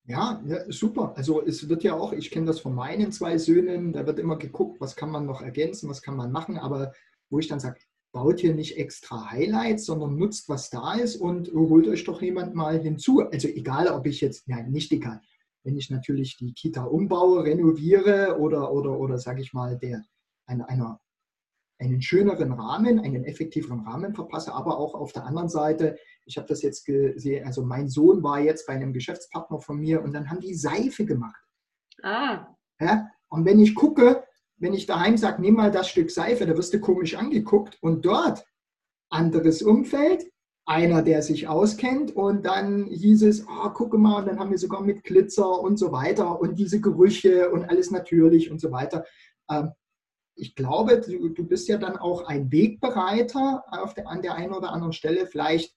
Ja, 0.05 0.41
ja, 0.45 0.69
super. 0.69 1.13
Also 1.15 1.41
es 1.41 1.69
wird 1.69 1.83
ja 1.83 1.93
auch, 1.95 2.11
ich 2.11 2.29
kenne 2.29 2.47
das 2.47 2.59
von 2.59 2.75
meinen 2.75 3.11
zwei 3.13 3.37
Söhnen, 3.37 3.93
da 3.93 4.05
wird 4.05 4.19
immer 4.19 4.37
geguckt, 4.37 4.81
was 4.81 4.95
kann 4.97 5.09
man 5.09 5.25
noch 5.25 5.41
ergänzen, 5.41 5.89
was 5.89 6.01
kann 6.01 6.17
man 6.17 6.31
machen, 6.31 6.57
aber 6.57 6.93
wo 7.29 7.39
ich 7.39 7.47
dann 7.47 7.61
sage, 7.61 7.79
baut 8.11 8.41
hier 8.41 8.53
nicht 8.53 8.77
extra 8.77 9.31
Highlights, 9.31 9.85
sondern 9.85 10.17
nutzt, 10.17 10.49
was 10.49 10.69
da 10.69 10.93
ist 10.95 11.15
und 11.15 11.51
holt 11.53 11.87
euch 11.87 12.03
doch 12.03 12.21
jemand 12.21 12.53
mal 12.53 12.79
hinzu. 12.79 13.21
Also 13.21 13.47
egal, 13.47 13.87
ob 13.87 14.05
ich 14.05 14.19
jetzt, 14.21 14.47
nein, 14.47 14.71
nicht 14.71 14.91
egal, 14.91 15.21
wenn 15.63 15.77
ich 15.77 15.89
natürlich 15.89 16.35
die 16.37 16.53
Kita 16.53 16.83
umbaue, 16.83 17.45
renoviere 17.45 18.37
oder, 18.39 18.71
oder, 18.73 18.99
oder 18.99 19.17
sage 19.17 19.41
ich 19.41 19.53
mal, 19.53 19.77
der, 19.77 20.03
einer, 20.45 20.69
einer, 20.69 20.99
einen 21.79 22.01
schöneren 22.01 22.53
Rahmen, 22.53 22.99
einen 22.99 23.25
effektiveren 23.25 23.81
Rahmen 23.81 24.13
verpasse, 24.13 24.53
aber 24.53 24.77
auch 24.77 24.93
auf 24.95 25.11
der 25.11 25.25
anderen 25.25 25.49
Seite 25.49 25.97
ich 26.25 26.37
habe 26.37 26.47
das 26.47 26.61
jetzt 26.61 26.85
gesehen, 26.85 27.45
also 27.45 27.63
mein 27.63 27.89
Sohn 27.89 28.23
war 28.23 28.39
jetzt 28.39 28.67
bei 28.67 28.73
einem 28.73 28.93
Geschäftspartner 28.93 29.59
von 29.59 29.77
mir 29.77 30.01
und 30.01 30.13
dann 30.13 30.29
haben 30.29 30.39
die 30.39 30.55
Seife 30.55 31.05
gemacht. 31.05 31.41
Ah. 32.01 32.47
Ja? 32.79 33.09
Und 33.29 33.45
wenn 33.45 33.59
ich 33.59 33.75
gucke, 33.75 34.23
wenn 34.57 34.73
ich 34.73 34.85
daheim 34.85 35.17
sage, 35.17 35.41
nimm 35.41 35.55
mal 35.55 35.71
das 35.71 35.89
Stück 35.89 36.11
Seife, 36.11 36.45
da 36.45 36.55
wirst 36.55 36.73
du 36.73 36.79
komisch 36.79 37.15
angeguckt. 37.15 37.77
Und 37.81 38.05
dort 38.05 38.45
anderes 39.09 39.61
Umfeld, 39.61 40.25
einer, 40.65 41.01
der 41.01 41.21
sich 41.21 41.47
auskennt. 41.47 42.15
Und 42.15 42.45
dann 42.45 42.85
hieß 42.85 43.23
es, 43.23 43.45
oh, 43.47 43.69
gucke 43.69 43.97
mal, 43.97 44.19
und 44.19 44.27
dann 44.27 44.39
haben 44.39 44.51
wir 44.51 44.57
sogar 44.57 44.81
mit 44.81 45.03
Glitzer 45.03 45.59
und 45.59 45.77
so 45.77 45.91
weiter 45.91 46.39
und 46.39 46.57
diese 46.57 46.79
Gerüche 46.79 47.49
und 47.49 47.65
alles 47.65 47.91
natürlich 47.91 48.49
und 48.49 48.61
so 48.61 48.71
weiter. 48.71 49.03
Ähm, 49.49 49.71
ich 50.35 50.55
glaube, 50.55 50.99
du, 50.99 51.29
du, 51.29 51.47
bist 51.47 51.67
ja 51.67 51.77
dann 51.77 51.97
auch 51.97 52.27
ein 52.27 52.51
Wegbereiter 52.51 53.63
der, 53.95 54.07
an 54.07 54.21
der 54.21 54.35
einen 54.35 54.53
oder 54.53 54.71
anderen 54.71 54.93
Stelle, 54.93 55.27
vielleicht 55.27 55.75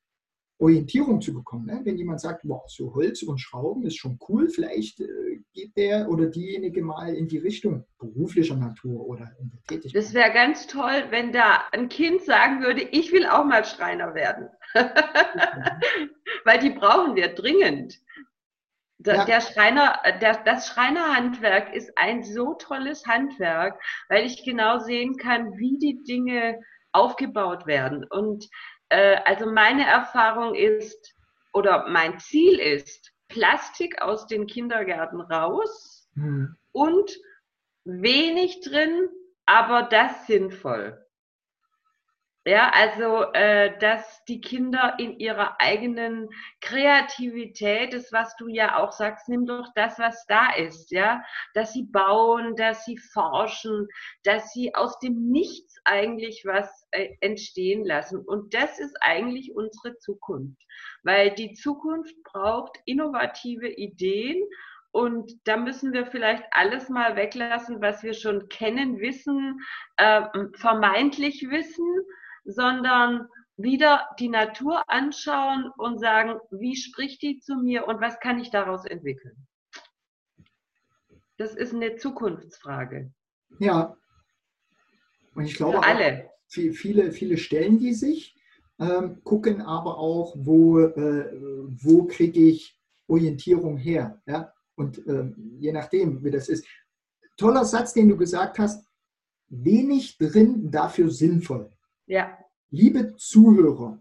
Orientierung 0.58 1.20
zu 1.20 1.34
bekommen. 1.34 1.66
Ne? 1.66 1.80
Wenn 1.84 1.98
jemand 1.98 2.20
sagt, 2.20 2.42
wow, 2.44 2.62
so 2.66 2.94
Holz 2.94 3.22
und 3.22 3.38
Schrauben 3.38 3.84
ist 3.84 3.96
schon 3.96 4.18
cool, 4.28 4.48
vielleicht 4.48 5.00
äh, 5.00 5.06
geht 5.52 5.76
der 5.76 6.08
oder 6.08 6.26
diejenige 6.26 6.82
mal 6.82 7.14
in 7.14 7.28
die 7.28 7.38
Richtung 7.38 7.84
beruflicher 7.98 8.56
Natur 8.56 9.06
oder 9.06 9.30
in 9.38 9.50
der 9.50 9.62
Tätigkeit. 9.64 10.02
Das 10.02 10.14
wäre 10.14 10.32
ganz 10.32 10.66
toll, 10.66 11.04
wenn 11.10 11.32
da 11.32 11.64
ein 11.72 11.88
Kind 11.88 12.22
sagen 12.22 12.62
würde, 12.62 12.82
ich 12.82 13.12
will 13.12 13.26
auch 13.26 13.44
mal 13.44 13.64
Schreiner 13.64 14.14
werden. 14.14 14.48
Weil 16.44 16.58
die 16.58 16.70
brauchen 16.70 17.16
wir 17.16 17.28
dringend. 17.28 18.00
Der, 18.98 19.16
ja. 19.16 19.24
der 19.26 19.40
Schreiner, 19.42 20.00
der, 20.20 20.42
das 20.44 20.68
Schreinerhandwerk 20.68 21.74
ist 21.74 21.92
ein 21.96 22.22
so 22.22 22.54
tolles 22.54 23.06
Handwerk, 23.06 23.80
weil 24.08 24.24
ich 24.24 24.44
genau 24.44 24.78
sehen 24.78 25.16
kann, 25.16 25.58
wie 25.58 25.78
die 25.78 26.02
Dinge 26.02 26.60
aufgebaut 26.92 27.66
werden. 27.66 28.04
Und 28.04 28.48
äh, 28.88 29.16
also 29.24 29.50
meine 29.50 29.86
Erfahrung 29.86 30.54
ist 30.54 31.14
oder 31.52 31.86
mein 31.88 32.18
Ziel 32.18 32.58
ist, 32.58 33.12
Plastik 33.28 34.00
aus 34.00 34.26
den 34.26 34.46
Kindergärten 34.46 35.20
raus 35.20 36.08
mhm. 36.14 36.56
und 36.72 37.10
wenig 37.84 38.60
drin, 38.62 39.08
aber 39.46 39.82
das 39.84 40.26
sinnvoll. 40.26 41.05
Ja, 42.48 42.70
also 42.72 43.24
äh, 43.32 43.76
dass 43.80 44.22
die 44.26 44.40
Kinder 44.40 44.94
in 45.00 45.18
ihrer 45.18 45.60
eigenen 45.60 46.28
Kreativität, 46.60 47.92
das 47.92 48.12
was 48.12 48.36
du 48.36 48.46
ja 48.46 48.76
auch 48.76 48.92
sagst, 48.92 49.28
nimm 49.28 49.46
doch 49.46 49.72
das, 49.74 49.98
was 49.98 50.24
da 50.26 50.54
ist, 50.54 50.92
ja, 50.92 51.24
dass 51.54 51.72
sie 51.72 51.82
bauen, 51.82 52.54
dass 52.54 52.84
sie 52.84 52.98
forschen, 52.98 53.88
dass 54.22 54.52
sie 54.52 54.72
aus 54.76 54.96
dem 55.00 55.28
Nichts 55.28 55.74
eigentlich 55.84 56.44
was 56.44 56.86
äh, 56.92 57.08
entstehen 57.20 57.84
lassen. 57.84 58.20
Und 58.24 58.54
das 58.54 58.78
ist 58.78 58.96
eigentlich 59.00 59.52
unsere 59.56 59.98
Zukunft, 59.98 60.62
weil 61.02 61.34
die 61.34 61.52
Zukunft 61.54 62.14
braucht 62.22 62.78
innovative 62.84 63.66
Ideen 63.66 64.40
und 64.92 65.32
da 65.48 65.56
müssen 65.56 65.92
wir 65.92 66.06
vielleicht 66.06 66.44
alles 66.52 66.90
mal 66.90 67.16
weglassen, 67.16 67.82
was 67.82 68.04
wir 68.04 68.14
schon 68.14 68.48
kennen, 68.48 69.00
wissen, 69.00 69.58
äh, 69.96 70.22
vermeintlich 70.54 71.50
wissen 71.50 72.06
sondern 72.46 73.28
wieder 73.56 74.08
die 74.18 74.28
Natur 74.28 74.82
anschauen 74.88 75.70
und 75.76 75.98
sagen, 75.98 76.38
wie 76.50 76.76
spricht 76.76 77.22
die 77.22 77.38
zu 77.38 77.56
mir 77.56 77.86
und 77.88 78.00
was 78.00 78.20
kann 78.20 78.38
ich 78.38 78.50
daraus 78.50 78.84
entwickeln? 78.84 79.46
Das 81.38 81.54
ist 81.54 81.74
eine 81.74 81.96
Zukunftsfrage. 81.96 83.12
Ja. 83.58 83.96
Und 85.34 85.44
ich 85.44 85.54
glaube, 85.54 85.82
alle. 85.82 86.30
viele, 86.48 87.12
viele 87.12 87.36
stellen 87.36 87.78
die 87.78 87.92
sich, 87.92 88.36
ähm, 88.78 89.22
gucken 89.24 89.60
aber 89.60 89.98
auch, 89.98 90.34
wo, 90.38 90.80
äh, 90.80 91.32
wo 91.82 92.04
kriege 92.04 92.40
ich 92.40 92.78
Orientierung 93.06 93.76
her. 93.76 94.20
Ja? 94.26 94.52
Und 94.74 95.06
äh, 95.06 95.32
je 95.58 95.72
nachdem, 95.72 96.22
wie 96.24 96.30
das 96.30 96.48
ist. 96.48 96.66
Toller 97.36 97.64
Satz, 97.64 97.92
den 97.92 98.08
du 98.08 98.16
gesagt 98.16 98.58
hast, 98.58 98.86
wenig 99.48 100.16
drin, 100.18 100.70
dafür 100.70 101.10
sinnvoll. 101.10 101.70
Ja. 102.06 102.38
Liebe 102.70 103.16
Zuhörer, 103.16 104.00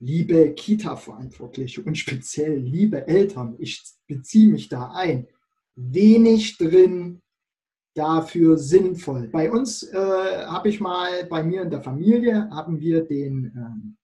liebe 0.00 0.52
Kita-Verantwortliche 0.52 1.82
und 1.82 1.96
speziell 1.96 2.56
liebe 2.56 3.06
Eltern, 3.06 3.54
ich 3.58 3.84
beziehe 4.08 4.48
mich 4.48 4.68
da 4.68 4.92
ein, 4.92 5.28
wenig 5.76 6.58
drin, 6.58 7.22
dafür 7.94 8.58
sinnvoll. 8.58 9.28
Bei 9.28 9.50
uns 9.50 9.84
äh, 9.84 9.96
habe 9.96 10.68
ich 10.68 10.80
mal, 10.80 11.24
bei 11.26 11.42
mir 11.44 11.62
in 11.62 11.70
der 11.70 11.82
Familie, 11.82 12.50
haben 12.50 12.80
wir 12.80 13.04
den, 13.04 13.52
ähm, 13.56 13.96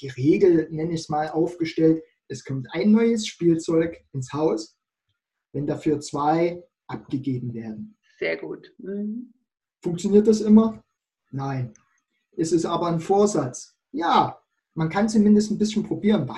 die 0.00 0.08
Regel, 0.08 0.68
nenne 0.70 0.94
ich 0.94 1.02
es 1.02 1.08
mal, 1.08 1.28
aufgestellt, 1.28 2.02
es 2.26 2.44
kommt 2.44 2.66
ein 2.72 2.90
neues 2.90 3.26
Spielzeug 3.26 4.04
ins 4.12 4.32
Haus, 4.32 4.76
wenn 5.52 5.66
dafür 5.66 6.00
zwei 6.00 6.62
abgegeben 6.88 7.54
werden. 7.54 7.96
Sehr 8.18 8.36
gut. 8.36 8.72
Mhm. 8.78 9.32
Funktioniert 9.82 10.26
das 10.26 10.40
immer? 10.40 10.82
Nein 11.30 11.72
ist 12.38 12.52
es 12.52 12.64
aber 12.64 12.86
ein 12.86 13.00
Vorsatz. 13.00 13.76
Ja, 13.92 14.40
man 14.74 14.88
kann 14.88 15.08
zumindest 15.08 15.50
ein 15.50 15.58
bisschen 15.58 15.82
probieren. 15.82 16.30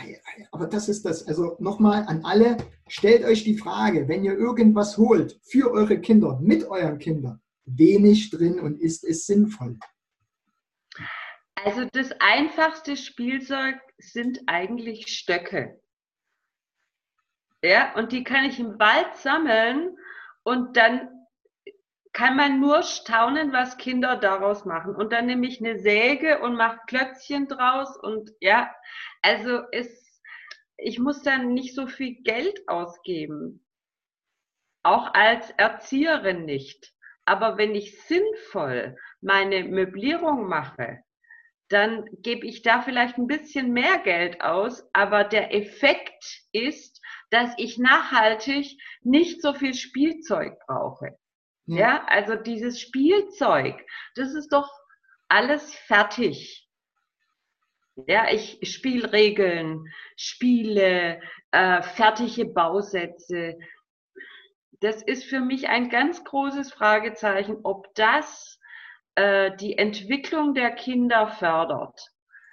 Aber 0.51 0.67
das 0.67 0.89
ist 0.89 1.05
das. 1.05 1.29
Also 1.29 1.57
nochmal 1.61 2.05
an 2.07 2.25
alle, 2.25 2.57
stellt 2.89 3.23
euch 3.25 3.45
die 3.45 3.59
Frage, 3.59 4.09
wenn 4.09 4.25
ihr 4.25 4.33
irgendwas 4.33 4.97
holt 4.97 5.39
für 5.43 5.71
eure 5.71 6.01
Kinder, 6.01 6.39
mit 6.41 6.65
euren 6.65 6.99
Kindern, 6.99 7.43
wenig 7.67 8.31
drin 8.31 8.59
und 8.59 8.81
ist 8.81 9.05
es 9.05 9.27
sinnvoll? 9.27 9.79
Also 11.55 11.85
das 11.93 12.13
einfachste 12.19 12.97
Spielzeug 12.97 13.77
sind 13.99 14.41
eigentlich 14.47 15.09
Stöcke. 15.09 15.79
Ja, 17.63 17.95
und 17.95 18.13
die 18.13 18.25
kann 18.25 18.47
ich 18.47 18.59
im 18.59 18.79
Wald 18.79 19.15
sammeln 19.17 19.99
und 20.45 20.79
dann 20.79 21.20
kann 22.13 22.37
man 22.37 22.61
nur 22.61 22.83
staunen, 22.83 23.53
was 23.53 23.77
Kinder 23.77 24.17
daraus 24.17 24.65
machen. 24.65 24.95
Und 24.95 25.13
dann 25.13 25.27
nehme 25.27 25.47
ich 25.47 25.61
eine 25.61 25.79
Säge 25.79 26.41
und 26.41 26.57
mache 26.57 26.81
Klötzchen 26.87 27.47
draus 27.47 27.97
und 27.97 28.31
ja, 28.41 28.75
also 29.23 29.63
es, 29.73 30.21
ich 30.77 30.99
muss 30.99 31.23
dann 31.23 31.55
nicht 31.55 31.75
so 31.75 31.87
viel 31.87 32.23
Geld 32.23 32.69
ausgeben. 32.69 33.65
Auch 34.83 35.15
als 35.15 35.51
Erzieherin 35.53 36.45
nicht. 36.47 36.93
Aber 37.27 37.59
wenn 37.59 37.75
ich 37.75 38.03
sinnvoll 38.03 38.97
meine 39.21 39.65
Möblierung 39.65 40.49
mache, 40.49 41.05
dann 41.69 42.05
gebe 42.23 42.47
ich 42.47 42.63
da 42.63 42.83
vielleicht 42.83 43.19
ein 43.19 43.29
bisschen 43.29 43.73
mehr 43.73 43.99
Geld 43.99 44.41
aus, 44.41 44.85
aber 44.93 45.23
der 45.23 45.55
Effekt 45.55 46.43
ist, 46.51 47.01
dass 47.31 47.55
ich 47.59 47.79
nachhaltig 47.79 48.77
nicht 49.03 49.41
so 49.41 49.53
viel 49.55 49.75
Spielzeug 49.75 50.59
brauche. 50.67 51.20
Ja, 51.77 52.05
also 52.07 52.35
dieses 52.35 52.81
Spielzeug, 52.81 53.85
das 54.17 54.35
ist 54.35 54.53
doch 54.53 54.69
alles 55.29 55.73
fertig. 55.75 56.69
Ja, 58.07 58.31
ich 58.31 58.59
Spielregeln, 58.63 59.85
Spiele, 60.17 61.21
äh, 61.53 61.83
fertige 61.83 62.47
Bausätze. 62.47 63.59
Das 64.81 65.03
ist 65.03 65.25
für 65.25 65.41
mich 65.41 65.69
ein 65.69 65.91
ganz 65.91 66.25
großes 66.25 66.73
Fragezeichen, 66.73 67.59
ob 67.63 67.95
das 67.95 68.59
äh, 69.15 69.55
die 69.57 69.77
Entwicklung 69.77 70.55
der 70.55 70.73
Kinder 70.73 71.29
fördert. 71.29 72.01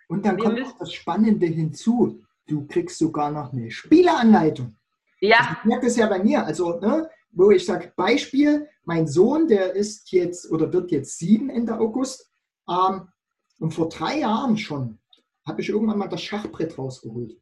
Und 0.10 0.26
dann 0.26 0.38
Wir 0.38 0.44
kommt 0.44 0.60
noch 0.60 0.78
das 0.78 0.94
Spannende 0.94 1.46
hinzu. 1.46 2.24
Du 2.46 2.68
kriegst 2.68 3.00
sogar 3.00 3.32
noch 3.32 3.52
eine 3.52 3.72
Spieleanleitung. 3.72 4.78
Ja. 5.22 5.38
Also 5.38 5.52
ich 5.54 5.66
merke 5.66 5.86
das 5.88 5.98
ja 5.98 6.08
bei 6.08 6.20
mir. 6.20 6.46
Also, 6.46 6.80
ne, 6.80 7.10
wo 7.38 7.52
ich 7.52 7.66
sage, 7.66 7.94
Beispiel, 7.96 8.68
mein 8.84 9.08
Sohn, 9.08 9.48
der 9.48 9.76
ist 9.76 10.12
jetzt 10.12 10.52
oder 10.52 10.74
wird 10.74 10.92
jetzt 10.92 11.20
sieben 11.20 11.50
Ende 11.50 11.80
August. 11.80 12.32
Ähm, 12.68 13.08
und 13.60 13.72
vor 13.74 13.90
drei 13.90 14.20
Jahren 14.20 14.58
schon 14.58 15.00
habe 15.46 15.62
ich 15.62 15.70
irgendwann 15.70 16.00
mal 16.00 16.08
das 16.08 16.22
Schachbrett 16.22 16.78
rausgeholt. 16.78 17.40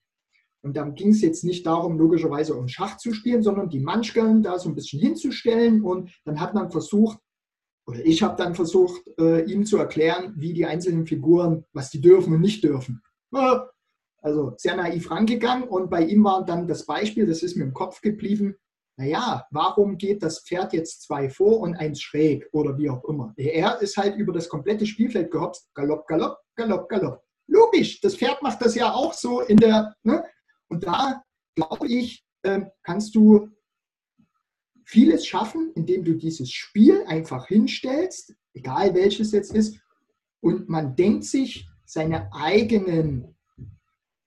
Und 0.62 0.75
dann 0.75 0.95
ging 0.95 1.10
es 1.10 1.21
jetzt 1.21 1.43
nicht 1.43 1.65
darum, 1.65 1.97
logischerweise 1.97 2.55
um 2.55 2.67
Schach 2.67 2.97
zu 2.97 3.13
spielen, 3.13 3.41
sondern 3.41 3.69
die 3.69 3.79
Manschkeln 3.79 4.41
da 4.41 4.60
so 4.60 4.69
ein 4.69 4.75
bisschen 4.75 4.99
hinzustellen. 4.99 5.84
Und 5.84 6.12
dann 6.25 6.39
hat 6.39 6.53
man 6.53 6.71
versucht, 6.71 7.19
oder 7.88 8.03
ich 8.03 8.21
habe 8.23 8.36
dann 8.36 8.55
versucht, 8.55 9.01
äh, 9.19 9.45
ihm 9.45 9.65
zu 9.65 9.77
erklären, 9.77 10.34
wie 10.36 10.53
die 10.53 10.65
einzelnen 10.65 11.05
Figuren, 11.05 11.65
was 11.71 11.89
die 11.91 12.01
dürfen 12.01 12.34
und 12.34 12.41
nicht 12.41 12.63
dürfen. 12.63 13.01
Also 14.21 14.55
sehr 14.58 14.75
naiv 14.75 15.12
rangegangen 15.12 15.67
und 15.67 15.89
bei 15.89 16.03
ihm 16.03 16.23
war 16.23 16.43
dann 16.43 16.67
das 16.67 16.86
Beispiel, 16.86 17.27
das 17.27 17.43
ist 17.43 17.55
mir 17.55 17.63
im 17.63 17.73
Kopf 17.73 18.01
geblieben, 18.01 18.55
naja, 18.97 19.45
warum 19.51 19.97
geht 19.97 20.23
das 20.23 20.39
Pferd 20.39 20.73
jetzt 20.73 21.01
zwei 21.01 21.29
vor 21.29 21.60
und 21.60 21.75
eins 21.75 22.01
schräg 22.01 22.47
oder 22.53 22.77
wie 22.77 22.89
auch 22.89 23.03
immer? 23.05 23.34
Er 23.36 23.81
ist 23.81 23.97
halt 23.97 24.15
über 24.15 24.31
das 24.31 24.47
komplette 24.47 24.86
Spielfeld 24.86 25.31
gehopst, 25.31 25.69
galopp, 25.73 26.08
galopp, 26.08 26.38
galopp, 26.55 26.88
galopp. 26.88 27.21
Logisch, 27.47 27.99
das 27.99 28.15
Pferd 28.15 28.41
macht 28.41 28.62
das 28.62 28.73
ja 28.75 28.93
auch 28.93 29.13
so 29.13 29.41
in 29.41 29.58
der, 29.58 29.93
ne? 30.03 30.23
und 30.69 30.86
da 30.86 31.23
glaube 31.55 31.88
ich, 31.88 32.25
ähm, 32.43 32.69
kannst 32.84 33.15
du 33.15 33.49
vieles 34.86 35.25
schaffen, 35.25 35.71
indem 35.75 36.03
du 36.03 36.13
dieses 36.13 36.51
Spiel 36.51 37.03
einfach 37.08 37.47
hinstellst, 37.47 38.34
egal 38.53 38.93
welches 38.93 39.31
jetzt 39.31 39.53
ist, 39.53 39.79
und 40.41 40.69
man 40.69 40.95
denkt 40.95 41.25
sich 41.25 41.67
seine 41.86 42.31
eigenen 42.34 43.35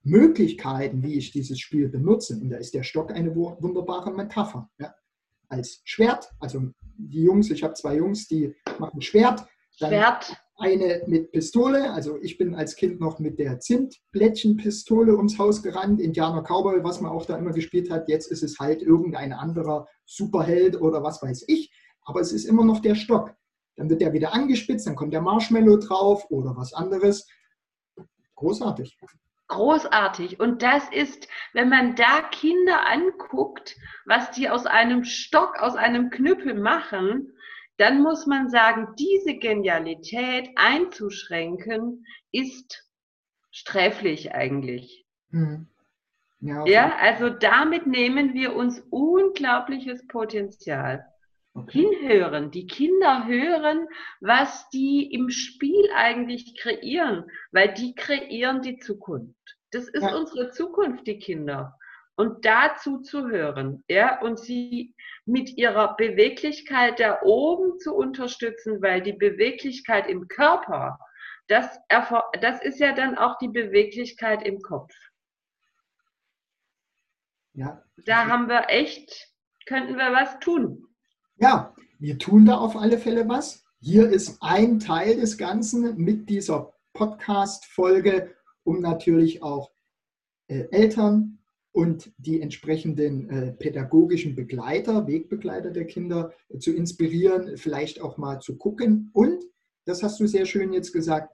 Möglichkeiten, 0.09 1.03
wie 1.03 1.15
ich 1.15 1.31
dieses 1.31 1.61
Spiel 1.61 1.89
benutze. 1.89 2.35
Und 2.35 2.51
da 2.51 2.57
ist 2.57 2.75
der 2.75 2.83
Stock 2.83 3.13
eine 3.13 3.35
wunderbare 3.35 4.13
Metapher. 4.13 4.69
Ja. 4.79 4.95
Als 5.49 5.81
Schwert, 5.85 6.31
also 6.41 6.63
die 6.97 7.23
Jungs, 7.23 7.51
ich 7.51 7.63
habe 7.63 7.75
zwei 7.75 7.97
Jungs, 7.97 8.29
die 8.29 8.55
machen 8.79 9.01
Schwert. 9.01 9.47
Schwert. 9.71 10.37
Eine 10.57 11.05
mit 11.07 11.31
Pistole, 11.31 11.93
also 11.93 12.19
ich 12.21 12.37
bin 12.37 12.57
als 12.57 12.75
Kind 12.75 12.99
noch 12.99 13.21
mit 13.21 13.39
der 13.39 13.61
Zimtblättchenpistole 13.61 15.17
ums 15.17 15.39
Haus 15.39 15.63
gerannt, 15.63 16.01
Indianer 16.01 16.43
Cowboy, 16.43 16.83
was 16.83 17.01
man 17.01 17.13
auch 17.13 17.25
da 17.25 17.39
immer 17.39 17.53
gespielt 17.53 17.91
hat. 17.91 18.09
Jetzt 18.09 18.33
ist 18.33 18.43
es 18.43 18.59
halt 18.59 18.83
irgendein 18.83 19.33
anderer 19.33 19.87
Superheld 20.05 20.81
oder 20.81 21.05
was 21.05 21.23
weiß 21.23 21.45
ich. 21.47 21.73
Aber 22.03 22.21
es 22.21 22.33
ist 22.33 22.45
immer 22.45 22.65
noch 22.65 22.81
der 22.81 22.97
Stock. 22.97 23.35
Dann 23.77 23.89
wird 23.89 24.01
der 24.01 24.13
wieder 24.13 24.35
angespitzt, 24.35 24.89
dann 24.89 24.97
kommt 24.97 25.13
der 25.13 25.23
Marshmallow 25.23 25.77
drauf 25.77 26.27
oder 26.31 26.57
was 26.57 26.73
anderes. 26.73 27.29
Großartig 28.35 28.99
großartig. 29.49 30.39
Und 30.41 30.63
das 30.63 30.89
ist, 30.91 31.29
wenn 31.53 31.69
man 31.69 31.97
da 31.97 32.23
Kinder 32.31 32.87
anguckt, 32.87 33.77
was 34.05 34.31
die 34.31 34.49
aus 34.49 34.67
einem 34.67 35.05
Stock, 35.05 35.59
aus 35.59 35.75
einem 35.75 36.11
Knüppel 36.11 36.55
machen, 36.55 37.33
dann 37.79 38.03
muss 38.03 38.27
man 38.27 38.51
sagen, 38.51 38.95
diese 38.99 39.35
Genialität 39.35 40.51
einzuschränken, 40.57 42.05
ist 42.33 42.85
sträflich 43.51 44.35
eigentlich. 44.35 45.07
Hm. 45.31 45.69
Ja, 46.41 46.65
ja, 46.67 46.97
also 47.01 47.31
damit 47.31 47.87
nehmen 47.87 48.33
wir 48.33 48.55
uns 48.55 48.81
unglaubliches 48.91 50.07
Potenzial. 50.07 51.05
Okay. 51.55 51.81
Hinhören, 51.81 52.51
die 52.51 52.67
Kinder 52.67 53.27
hören, 53.27 53.89
was 54.21 54.69
die 54.71 55.13
im 55.13 55.29
Spiel 55.31 55.91
eigentlich 55.95 56.57
kreieren, 56.57 57.25
weil 57.51 57.75
die 57.75 57.95
kreieren 57.95 58.63
die 58.63 58.79
Zukunft. 58.79 59.35
Das 59.71 59.89
ist 59.89 60.03
ja. 60.03 60.17
unsere 60.17 60.51
Zukunft, 60.51 61.07
die 61.07 61.19
Kinder. 61.19 61.77
Und 62.17 62.45
dazu 62.45 62.99
zu 63.01 63.29
hören, 63.29 63.85
ja, 63.89 64.21
und 64.21 64.39
sie 64.41 64.95
mit 65.25 65.57
ihrer 65.57 65.95
Beweglichkeit 65.95 66.99
da 66.99 67.23
oben 67.23 67.79
zu 67.79 67.95
unterstützen, 67.95 68.83
weil 68.83 69.03
die 69.03 69.13
Beweglichkeit 69.13 70.09
im 70.09 70.27
Körper, 70.27 70.99
das, 71.47 71.79
das 72.41 72.63
ist 72.63 72.81
ja 72.81 72.93
dann 72.93 73.17
auch 73.17 73.39
die 73.39 73.49
Beweglichkeit 73.49 74.45
im 74.45 74.61
Kopf. 74.63 74.93
Ja. 77.53 77.85
Da 78.05 78.27
haben 78.27 78.49
wir 78.49 78.69
echt, 78.69 79.33
könnten 79.67 79.97
wir 79.97 80.13
was 80.13 80.39
tun. 80.41 80.88
Ja, 81.41 81.73
wir 82.01 82.19
tun 82.19 82.47
da 82.47 82.57
auf 82.57 82.77
alle 82.77 82.99
Fälle 82.99 83.29
was. 83.29 83.65
Hier 83.79 84.09
ist 84.09 84.39
ein 84.41 84.81
Teil 84.81 85.21
des 85.21 85.39
Ganzen 85.39 85.97
mit 85.97 86.29
dieser 86.29 86.75
Podcast-Folge, 86.95 88.35
um 88.65 88.81
natürlich 88.81 89.41
auch 89.41 89.71
äh, 90.49 90.65
Eltern 90.73 91.39
und 91.71 92.13
die 92.19 92.41
entsprechenden 92.41 93.31
äh, 93.31 93.53
pädagogischen 93.53 94.35
Begleiter, 94.35 95.07
Wegbegleiter 95.07 95.71
der 95.71 95.87
Kinder 95.87 96.33
äh, 96.49 96.59
zu 96.59 96.73
inspirieren, 96.73 97.57
vielleicht 97.57 98.01
auch 98.01 98.17
mal 98.17 98.41
zu 98.41 98.59
gucken 98.59 99.11
und, 99.13 99.45
das 99.85 100.03
hast 100.03 100.19
du 100.19 100.27
sehr 100.27 100.45
schön 100.45 100.73
jetzt 100.73 100.93
gesagt, 100.93 101.33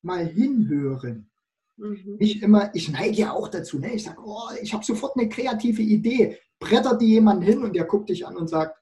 mal 0.00 0.24
hinhören. 0.24 1.30
Mhm. 1.76 2.16
Nicht 2.18 2.42
immer, 2.42 2.74
ich 2.74 2.90
neige 2.90 3.16
ja 3.16 3.32
auch 3.32 3.48
dazu, 3.48 3.78
ne? 3.78 3.92
ich 3.92 4.04
sage, 4.04 4.22
oh, 4.24 4.48
ich 4.62 4.72
habe 4.72 4.82
sofort 4.82 5.14
eine 5.18 5.28
kreative 5.28 5.82
Idee, 5.82 6.38
brettert 6.58 7.02
die 7.02 7.08
jemand 7.08 7.44
hin 7.44 7.62
und 7.62 7.76
der 7.76 7.84
guckt 7.84 8.08
dich 8.08 8.26
an 8.26 8.34
und 8.34 8.48
sagt, 8.48 8.78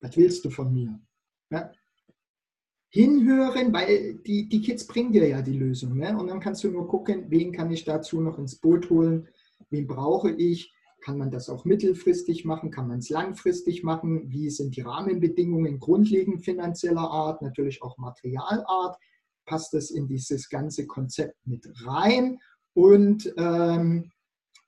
was 0.00 0.16
willst 0.16 0.44
du 0.44 0.50
von 0.50 0.72
mir? 0.72 1.00
Ja? 1.50 1.72
Hinhören, 2.92 3.72
weil 3.72 4.14
die, 4.26 4.48
die 4.48 4.60
Kids 4.62 4.86
bringen 4.86 5.12
dir 5.12 5.28
ja 5.28 5.42
die 5.42 5.56
Lösung. 5.56 5.96
Ne? 5.96 6.16
Und 6.16 6.26
dann 6.26 6.40
kannst 6.40 6.64
du 6.64 6.70
nur 6.70 6.88
gucken, 6.88 7.26
wen 7.28 7.52
kann 7.52 7.70
ich 7.70 7.84
dazu 7.84 8.20
noch 8.20 8.38
ins 8.38 8.56
Boot 8.56 8.90
holen, 8.90 9.28
wen 9.70 9.86
brauche 9.86 10.30
ich, 10.32 10.72
kann 11.00 11.18
man 11.18 11.30
das 11.30 11.48
auch 11.48 11.64
mittelfristig 11.64 12.44
machen? 12.44 12.70
Kann 12.70 12.88
man 12.88 12.98
es 12.98 13.08
langfristig 13.08 13.82
machen? 13.82 14.30
Wie 14.30 14.50
sind 14.50 14.76
die 14.76 14.82
Rahmenbedingungen 14.82 15.78
grundlegend 15.78 16.44
finanzieller 16.44 17.10
Art, 17.10 17.42
natürlich 17.42 17.82
auch 17.82 17.96
Materialart? 17.98 18.98
Passt 19.46 19.72
das 19.72 19.90
in 19.90 20.06
dieses 20.06 20.48
ganze 20.48 20.86
Konzept 20.86 21.36
mit 21.46 21.66
rein? 21.86 22.38
Und 22.74 23.32
ähm, 23.36 24.12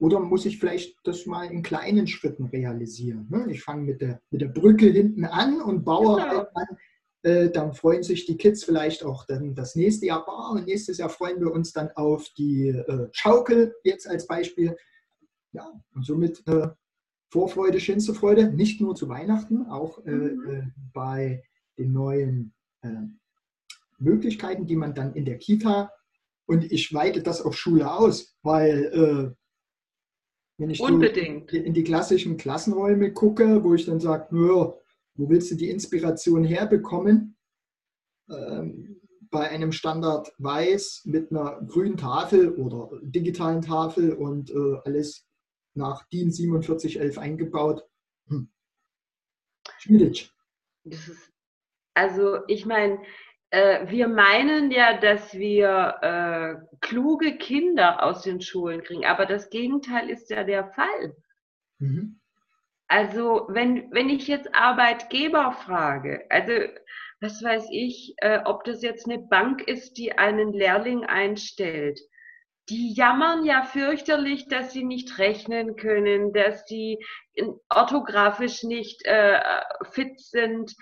oder 0.02 0.18
muss 0.18 0.46
ich 0.46 0.58
vielleicht 0.58 0.96
das 1.04 1.26
mal 1.26 1.44
in 1.44 1.62
kleinen 1.62 2.08
Schritten 2.08 2.46
realisieren? 2.46 3.28
Ne? 3.30 3.46
Ich 3.52 3.62
fange 3.62 3.84
mit 3.84 4.00
der, 4.00 4.20
mit 4.30 4.40
der 4.40 4.48
Brücke 4.48 4.86
hinten 4.86 5.24
an 5.24 5.62
und 5.62 5.84
baue 5.84 6.16
genau. 6.16 6.28
halt 6.28 6.48
an. 6.56 6.66
Äh, 7.22 7.50
dann 7.50 7.72
freuen 7.72 8.02
sich 8.02 8.26
die 8.26 8.36
Kids 8.36 8.64
vielleicht 8.64 9.04
auch 9.04 9.26
dann 9.26 9.54
das 9.54 9.76
nächste 9.76 10.06
Jahr. 10.06 10.26
Oh, 10.26 10.56
und 10.56 10.66
nächstes 10.66 10.98
Jahr 10.98 11.08
freuen 11.08 11.38
wir 11.38 11.52
uns 11.52 11.72
dann 11.72 11.92
auf 11.92 12.28
die 12.36 12.70
äh, 12.70 13.08
Schaukel, 13.12 13.76
jetzt 13.84 14.08
als 14.08 14.26
Beispiel. 14.26 14.76
Ja, 15.52 15.70
und 15.94 16.04
somit 16.04 16.42
äh, 16.48 16.66
Vorfreude, 17.30 17.78
schönste 17.78 18.12
Freude, 18.12 18.52
nicht 18.52 18.80
nur 18.80 18.96
zu 18.96 19.08
Weihnachten, 19.08 19.66
auch 19.66 20.04
äh, 20.04 20.10
mhm. 20.10 20.50
Äh, 20.50 20.62
bei 20.92 21.44
den 21.78 21.92
neuen 21.92 22.52
Möglichkeiten, 23.98 24.66
die 24.66 24.74
man 24.74 24.92
dann 24.92 25.14
in 25.14 25.24
der 25.24 25.38
Kita 25.38 25.92
und 26.46 26.64
ich 26.72 26.92
weite 26.92 27.22
das 27.22 27.40
auf 27.40 27.56
Schule 27.56 27.92
aus, 27.92 28.36
weil 28.42 29.36
wenn 30.62 30.70
ich 30.70 30.80
Unbedingt. 30.80 31.52
In 31.52 31.74
die 31.74 31.82
klassischen 31.82 32.36
Klassenräume 32.36 33.12
gucke, 33.12 33.64
wo 33.64 33.74
ich 33.74 33.84
dann 33.84 33.98
sage, 33.98 34.28
wo 34.30 35.28
willst 35.28 35.50
du 35.50 35.56
die 35.56 35.68
Inspiration 35.68 36.44
herbekommen? 36.44 37.36
Ähm, 38.30 39.00
bei 39.30 39.48
einem 39.48 39.72
Standard 39.72 40.32
weiß 40.38 41.02
mit 41.06 41.32
einer 41.32 41.60
grünen 41.66 41.96
Tafel 41.96 42.54
oder 42.54 42.90
digitalen 43.02 43.60
Tafel 43.60 44.12
und 44.12 44.50
äh, 44.50 44.78
alles 44.84 45.26
nach 45.74 46.06
DIN 46.10 46.32
4711 46.32 47.18
eingebaut. 47.18 47.82
Hm. 48.28 48.48
Schwierig. 49.78 50.30
also 51.94 52.38
ich 52.46 52.66
meine, 52.66 53.00
äh, 53.52 53.86
wir 53.90 54.08
meinen 54.08 54.70
ja, 54.70 54.96
dass 54.96 55.34
wir 55.34 55.98
äh, 56.00 56.76
kluge 56.80 57.36
Kinder 57.36 58.02
aus 58.02 58.22
den 58.22 58.40
Schulen 58.40 58.82
kriegen, 58.82 59.04
aber 59.04 59.26
das 59.26 59.50
Gegenteil 59.50 60.08
ist 60.08 60.30
ja 60.30 60.42
der 60.42 60.72
Fall. 60.72 61.14
Mhm. 61.78 62.18
Also 62.88 63.46
wenn, 63.50 63.92
wenn 63.92 64.08
ich 64.08 64.26
jetzt 64.26 64.54
Arbeitgeber 64.54 65.52
frage, 65.52 66.24
also 66.30 66.52
was 67.20 67.42
weiß 67.42 67.68
ich, 67.70 68.14
äh, 68.18 68.40
ob 68.44 68.64
das 68.64 68.82
jetzt 68.82 69.06
eine 69.06 69.18
Bank 69.18 69.62
ist, 69.68 69.98
die 69.98 70.12
einen 70.12 70.52
Lehrling 70.54 71.04
einstellt, 71.04 72.00
die 72.70 72.94
jammern 72.94 73.44
ja 73.44 73.64
fürchterlich, 73.64 74.48
dass 74.48 74.72
sie 74.72 74.84
nicht 74.84 75.18
rechnen 75.18 75.76
können, 75.76 76.32
dass 76.32 76.66
sie 76.66 77.04
orthografisch 77.68 78.62
nicht 78.62 79.04
äh, 79.04 79.40
fit 79.90 80.18
sind, 80.20 80.74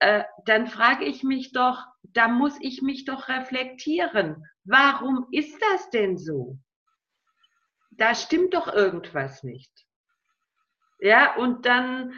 äh, 0.00 0.24
dann 0.46 0.66
frage 0.66 1.04
ich 1.04 1.22
mich 1.22 1.52
doch, 1.52 1.86
da 2.02 2.28
muss 2.28 2.56
ich 2.60 2.82
mich 2.82 3.04
doch 3.04 3.28
reflektieren. 3.28 4.44
Warum 4.64 5.26
ist 5.30 5.60
das 5.70 5.90
denn 5.90 6.18
so? 6.18 6.58
Da 7.92 8.14
stimmt 8.14 8.54
doch 8.54 8.72
irgendwas 8.72 9.42
nicht. 9.42 9.70
Ja, 11.00 11.36
und 11.36 11.66
dann 11.66 12.14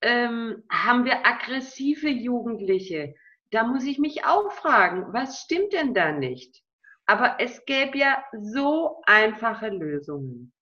ähm, 0.00 0.64
haben 0.70 1.04
wir 1.04 1.26
aggressive 1.26 2.08
Jugendliche. 2.08 3.14
Da 3.50 3.64
muss 3.64 3.84
ich 3.84 3.98
mich 3.98 4.24
auch 4.24 4.52
fragen, 4.52 5.12
was 5.12 5.42
stimmt 5.42 5.72
denn 5.72 5.94
da 5.94 6.12
nicht? 6.12 6.62
Aber 7.06 7.36
es 7.38 7.64
gäbe 7.66 7.98
ja 7.98 8.24
so 8.32 9.02
einfache 9.06 9.68
Lösungen. 9.68 10.52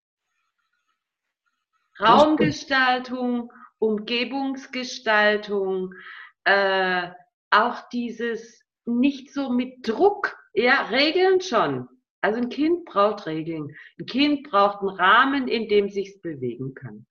Raumgestaltung, 2.01 3.53
Umgebungsgestaltung, 3.79 5.95
äh, 6.45 7.09
auch 7.51 7.89
dieses 7.89 8.63
nicht 8.87 9.33
so 9.33 9.51
mit 9.51 9.89
Druck, 9.89 10.37
ja, 10.53 10.83
Regeln 10.87 11.41
schon. 11.41 11.89
Also 12.21 12.41
ein 12.41 12.49
Kind 12.49 12.85
braucht 12.87 13.27
Regeln. 13.27 13.75
Ein 13.99 14.07
Kind 14.07 14.49
braucht 14.49 14.81
einen 14.81 14.97
Rahmen, 14.97 15.49
in 15.49 15.69
dem 15.69 15.91
sich's 15.91 16.21
bewegen 16.21 16.75
kann. 16.75 17.07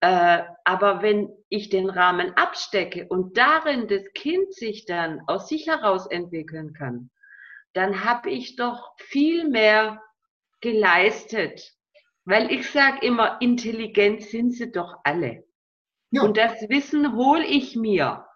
Äh, 0.00 0.42
aber 0.64 1.00
wenn 1.00 1.30
ich 1.48 1.68
den 1.68 1.88
Rahmen 1.88 2.32
abstecke 2.36 3.06
und 3.08 3.38
darin 3.38 3.86
das 3.86 4.02
Kind 4.14 4.52
sich 4.52 4.84
dann 4.84 5.20
aus 5.26 5.48
sich 5.48 5.68
heraus 5.68 6.06
entwickeln 6.06 6.72
kann, 6.74 7.10
dann 7.72 8.04
habe 8.04 8.30
ich 8.30 8.56
doch 8.56 8.94
viel 8.98 9.48
mehr 9.48 10.02
geleistet. 10.60 11.74
Weil 12.24 12.52
ich 12.52 12.68
sage 12.70 13.06
immer, 13.06 13.40
intelligent 13.40 14.22
sind 14.22 14.52
sie 14.52 14.70
doch 14.70 14.96
alle. 15.04 15.44
Ja. 16.10 16.22
Und 16.22 16.36
das 16.36 16.68
Wissen 16.68 17.14
hole 17.16 17.46
ich 17.46 17.74
mir. 17.76 18.26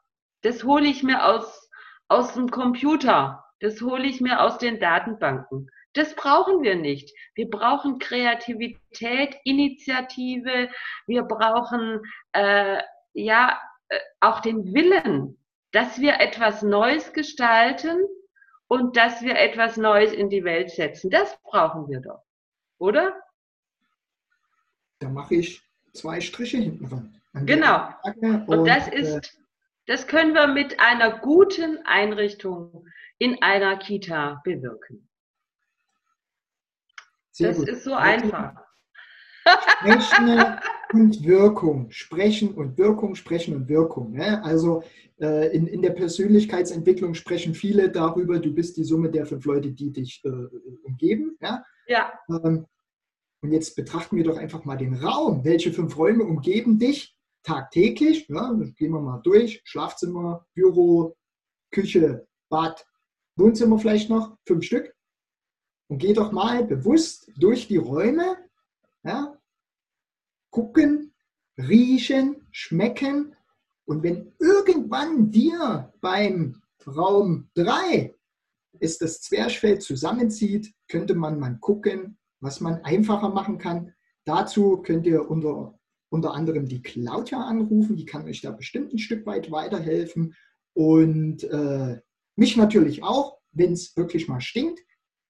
Das 0.47 0.63
hole 0.63 0.87
ich 0.87 1.03
mir 1.03 1.27
aus, 1.27 1.69
aus 2.07 2.35
dem 2.35 2.53
Computer. 2.53 3.45
Das 3.59 3.81
hole 3.81 4.07
ich 4.07 4.21
mir 4.21 4.41
aus 4.41 4.59
den 4.59 4.79
Datenbanken. 4.79 5.69
Das 5.93 6.15
brauchen 6.15 6.63
wir 6.63 6.77
nicht. 6.77 7.13
Wir 7.35 7.51
brauchen 7.51 7.99
Kreativität, 7.99 9.35
Initiative. 9.43 10.71
Wir 11.09 11.23
brauchen 11.25 12.01
äh, 12.31 12.81
ja 13.13 13.61
äh, 13.89 13.99
auch 14.21 14.39
den 14.39 14.73
Willen, 14.73 15.37
dass 15.73 15.99
wir 15.99 16.21
etwas 16.21 16.63
Neues 16.63 17.13
gestalten 17.13 18.05
und 18.69 18.97
dass 18.97 19.23
wir 19.23 19.37
etwas 19.37 19.77
Neues 19.77 20.13
in 20.13 20.31
die 20.31 20.45
Welt 20.45 20.71
setzen. 20.71 21.11
Das 21.11 21.37
brauchen 21.43 21.89
wir 21.89 21.99
doch, 21.99 22.23
oder? 22.79 23.21
Da 25.01 25.09
mache 25.09 25.35
ich 25.35 25.61
zwei 25.93 26.21
Striche 26.21 26.59
hinten 26.59 26.87
ran. 26.87 27.21
Genau. 27.47 27.89
Und, 28.05 28.49
und, 28.49 28.65
das 28.65 28.87
äh, 28.87 29.01
ist, 29.01 29.37
das 29.87 30.07
können 30.07 30.35
wir 30.35 30.49
mit 30.49 30.81
einer 30.81 31.19
guten 31.19 31.79
Einrichtung 31.85 32.87
in 33.19 33.41
einer 33.43 33.79
Kita 33.79 34.41
bewirken. 34.45 35.09
Sehr 37.31 37.49
das 37.49 37.59
gut. 37.59 37.69
ist 37.69 37.85
so 37.85 37.95
einfach. 37.95 38.55
Sprechen 39.47 40.59
und 40.93 41.25
Wirkung. 41.25 41.91
Sprechen 41.91 42.55
und 42.55 42.77
Wirkung, 42.79 43.15
Sprechen 43.15 43.55
und 43.55 43.69
Wirkung. 43.69 44.13
Ne? 44.13 44.43
Also 44.43 44.83
äh, 45.21 45.55
in, 45.55 45.67
in 45.67 45.83
der 45.83 45.91
Persönlichkeitsentwicklung 45.91 47.15
sprechen 47.15 47.55
viele 47.55 47.91
darüber, 47.91 48.41
du 48.41 48.53
bist 48.53 48.77
die 48.77 48.85
Summe 48.85 49.11
der 49.11 49.25
fünf 49.27 49.45
Leute, 49.45 49.71
die 49.71 49.93
dich 49.93 50.23
äh, 50.25 50.29
umgeben. 50.83 51.37
Ja. 51.41 51.65
ja. 51.87 52.13
Ähm, 52.29 52.67
und 53.43 53.53
jetzt 53.53 53.77
betrachten 53.77 54.17
wir 54.17 54.25
doch 54.25 54.37
einfach 54.37 54.65
mal 54.65 54.77
den 54.77 54.95
Raum. 54.95 55.45
Welche 55.45 55.73
fünf 55.73 55.97
Räume 55.97 56.25
umgeben 56.25 56.79
dich 56.79 57.16
tagtäglich? 57.47 58.29
Ja, 58.29 58.53
gehen 58.77 58.93
wir 58.93 59.01
mal 59.01 59.21
durch. 59.23 59.63
Schlafzimmer, 59.65 60.47
Büro, 60.53 61.17
Küche, 61.71 62.27
Bad, 62.49 62.87
Wohnzimmer 63.37 63.79
vielleicht 63.79 64.11
noch, 64.11 64.37
fünf 64.47 64.65
Stück. 64.65 64.95
Und 65.89 65.99
geh 65.99 66.13
doch 66.13 66.33
mal 66.33 66.65
bewusst 66.65 67.31
durch 67.37 67.69
die 67.69 67.77
Räume, 67.77 68.37
ja, 69.05 69.39
gucken, 70.51 71.15
riechen, 71.57 72.47
schmecken. 72.51 73.37
Und 73.85 74.03
wenn 74.03 74.33
irgendwann 74.41 75.31
dir 75.31 75.93
beim 76.01 76.61
Raum 76.87 77.49
3 77.55 78.13
es 78.81 78.99
das 78.99 79.21
Zwerchfell 79.23 79.79
zusammenzieht, 79.79 80.75
könnte 80.89 81.15
man 81.15 81.39
mal 81.39 81.57
gucken, 81.59 82.19
was 82.41 82.61
man 82.61 82.83
einfacher 82.85 83.29
machen 83.29 83.59
kann. 83.59 83.95
Dazu 84.25 84.79
könnt 84.79 85.07
ihr 85.07 85.31
unter, 85.31 85.79
unter 86.09 86.35
anderem 86.35 86.67
die 86.67 86.83
Claudia 86.83 87.41
anrufen, 87.41 87.97
die 87.97 88.07
kann 88.07 88.25
euch 88.25 88.41
da 88.41 88.51
bestimmt 88.51 88.93
ein 88.93 88.99
Stück 88.99 89.27
weit 89.27 89.51
weiterhelfen. 89.51 90.35
Und 90.75 91.45
äh, 91.45 92.01
mich 92.37 92.57
natürlich 92.57 93.03
auch, 93.03 93.39
wenn 93.53 93.73
es 93.73 93.97
wirklich 93.97 94.29
mal 94.29 94.41
stinkt 94.41 94.81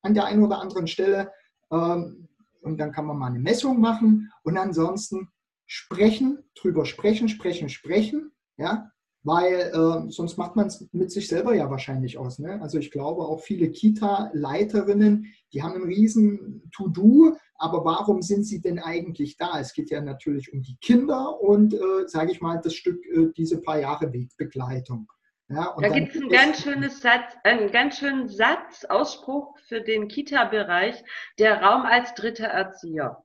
an 0.02 0.14
der 0.14 0.26
einen 0.26 0.42
oder 0.42 0.60
anderen 0.60 0.86
Stelle. 0.86 1.30
Ähm, 1.70 2.28
und 2.60 2.78
dann 2.78 2.92
kann 2.92 3.06
man 3.06 3.16
mal 3.16 3.28
eine 3.28 3.38
Messung 3.38 3.80
machen 3.80 4.30
und 4.42 4.56
ansonsten 4.56 5.28
sprechen, 5.66 6.38
drüber 6.54 6.84
sprechen, 6.84 7.28
sprechen, 7.28 7.68
sprechen. 7.68 8.32
Ja, 8.58 8.90
weil 9.26 9.72
äh, 9.74 10.10
sonst 10.10 10.36
macht 10.36 10.54
man 10.54 10.68
es 10.68 10.88
mit 10.92 11.10
sich 11.10 11.26
selber 11.26 11.54
ja 11.54 11.68
wahrscheinlich 11.68 12.16
aus. 12.16 12.38
Ne? 12.38 12.62
Also 12.62 12.78
ich 12.78 12.92
glaube 12.92 13.22
auch 13.22 13.40
viele 13.40 13.70
Kita-Leiterinnen, 13.70 15.26
die 15.52 15.62
haben 15.62 15.74
ein 15.74 15.82
riesen 15.82 16.70
To-Do, 16.72 17.36
aber 17.58 17.84
warum 17.84 18.22
sind 18.22 18.44
sie 18.44 18.60
denn 18.60 18.78
eigentlich 18.78 19.36
da? 19.36 19.60
Es 19.60 19.72
geht 19.72 19.90
ja 19.90 20.00
natürlich 20.00 20.52
um 20.52 20.62
die 20.62 20.76
Kinder 20.76 21.40
und, 21.40 21.74
äh, 21.74 22.06
sage 22.06 22.32
ich 22.32 22.40
mal, 22.40 22.60
das 22.62 22.74
Stück, 22.74 23.04
äh, 23.06 23.32
diese 23.36 23.60
paar 23.60 23.78
Jahre 23.78 24.12
Wegbegleitung. 24.12 25.10
Ja, 25.48 25.76
da 25.80 25.88
gibt 25.88 26.14
es 26.14 26.20
einen 26.20 26.30
ganz 26.30 26.62
schönes 26.62 27.00
Satz, 27.00 27.36
einen 27.44 27.70
ganz 27.70 27.98
schönen 27.98 28.28
Satz, 28.28 28.84
Ausspruch 28.84 29.56
für 29.68 29.80
den 29.80 30.08
Kita-Bereich, 30.08 31.04
der 31.38 31.62
Raum 31.62 31.82
als 31.82 32.14
dritter 32.14 32.48
Erzieher. 32.48 33.22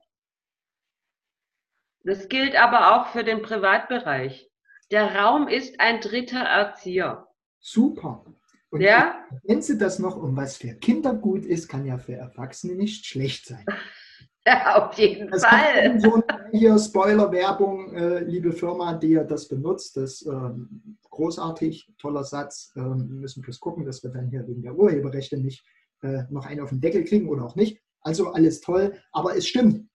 Das 2.04 2.28
gilt 2.28 2.54
aber 2.54 2.94
auch 2.94 3.08
für 3.08 3.24
den 3.24 3.42
Privatbereich. 3.42 4.48
Der 4.92 5.16
Raum 5.16 5.48
ist 5.48 5.80
ein 5.80 6.00
dritter 6.00 6.40
Erzieher. 6.40 7.26
Super. 7.58 8.24
Und 8.70 8.80
ja? 8.80 9.24
wenn 9.44 9.60
Sie 9.60 9.76
das 9.76 9.98
noch 9.98 10.16
um 10.16 10.36
was 10.36 10.56
für 10.56 10.74
Kinder 10.74 11.14
gut 11.14 11.44
ist, 11.44 11.68
kann 11.68 11.84
ja 11.84 11.98
für 11.98 12.14
Erwachsene 12.14 12.74
nicht 12.74 13.06
schlecht 13.06 13.46
sein. 13.46 13.64
Ja, 14.46 14.88
auf 14.88 14.98
jeden 14.98 15.30
das 15.30 15.44
Fall. 15.44 16.00
So 16.00 16.20
hier 16.52 16.76
Spoiler-Werbung, 16.76 17.94
äh, 17.94 18.24
liebe 18.24 18.52
Firma, 18.52 18.94
die 18.94 19.10
ja 19.10 19.24
das 19.24 19.46
benutzt. 19.46 19.96
Das 19.96 20.26
ähm, 20.26 20.98
großartig, 21.10 21.92
toller 21.98 22.24
Satz. 22.24 22.72
Ähm, 22.76 23.08
wir 23.08 23.20
müssen 23.20 23.42
bloß 23.42 23.60
gucken, 23.60 23.84
dass 23.84 24.02
wir 24.02 24.10
dann 24.10 24.30
hier 24.30 24.46
wegen 24.48 24.62
der 24.62 24.74
Urheberrechte 24.74 25.36
nicht 25.36 25.64
äh, 26.02 26.24
noch 26.30 26.46
einen 26.46 26.60
auf 26.60 26.70
den 26.70 26.80
Deckel 26.80 27.04
kriegen 27.04 27.28
oder 27.28 27.44
auch 27.44 27.54
nicht. 27.54 27.80
Also 28.00 28.32
alles 28.32 28.60
toll, 28.60 28.98
aber 29.12 29.36
es 29.36 29.46
stimmt. 29.46 29.88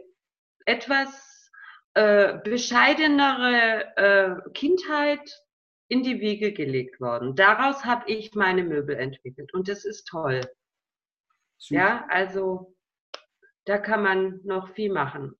etwas 0.65 1.51
äh, 1.93 2.39
bescheidenere 2.43 3.95
äh, 3.97 4.49
Kindheit 4.53 5.43
in 5.87 6.03
die 6.03 6.19
Wiege 6.21 6.53
gelegt 6.53 6.99
worden. 6.99 7.35
Daraus 7.35 7.85
habe 7.85 8.09
ich 8.09 8.33
meine 8.33 8.63
Möbel 8.63 8.95
entwickelt 8.95 9.53
und 9.53 9.67
das 9.67 9.85
ist 9.85 10.05
toll. 10.05 10.41
Super. 11.57 11.79
Ja, 11.79 12.05
also 12.09 12.75
da 13.65 13.77
kann 13.77 14.03
man 14.03 14.41
noch 14.43 14.69
viel 14.73 14.91
machen. 14.91 15.35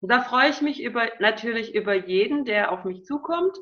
Und 0.00 0.10
da 0.10 0.20
freue 0.22 0.50
ich 0.50 0.62
mich 0.62 0.82
über, 0.82 1.08
natürlich 1.20 1.74
über 1.74 1.94
jeden, 1.94 2.44
der 2.44 2.72
auf 2.72 2.84
mich 2.84 3.04
zukommt 3.04 3.56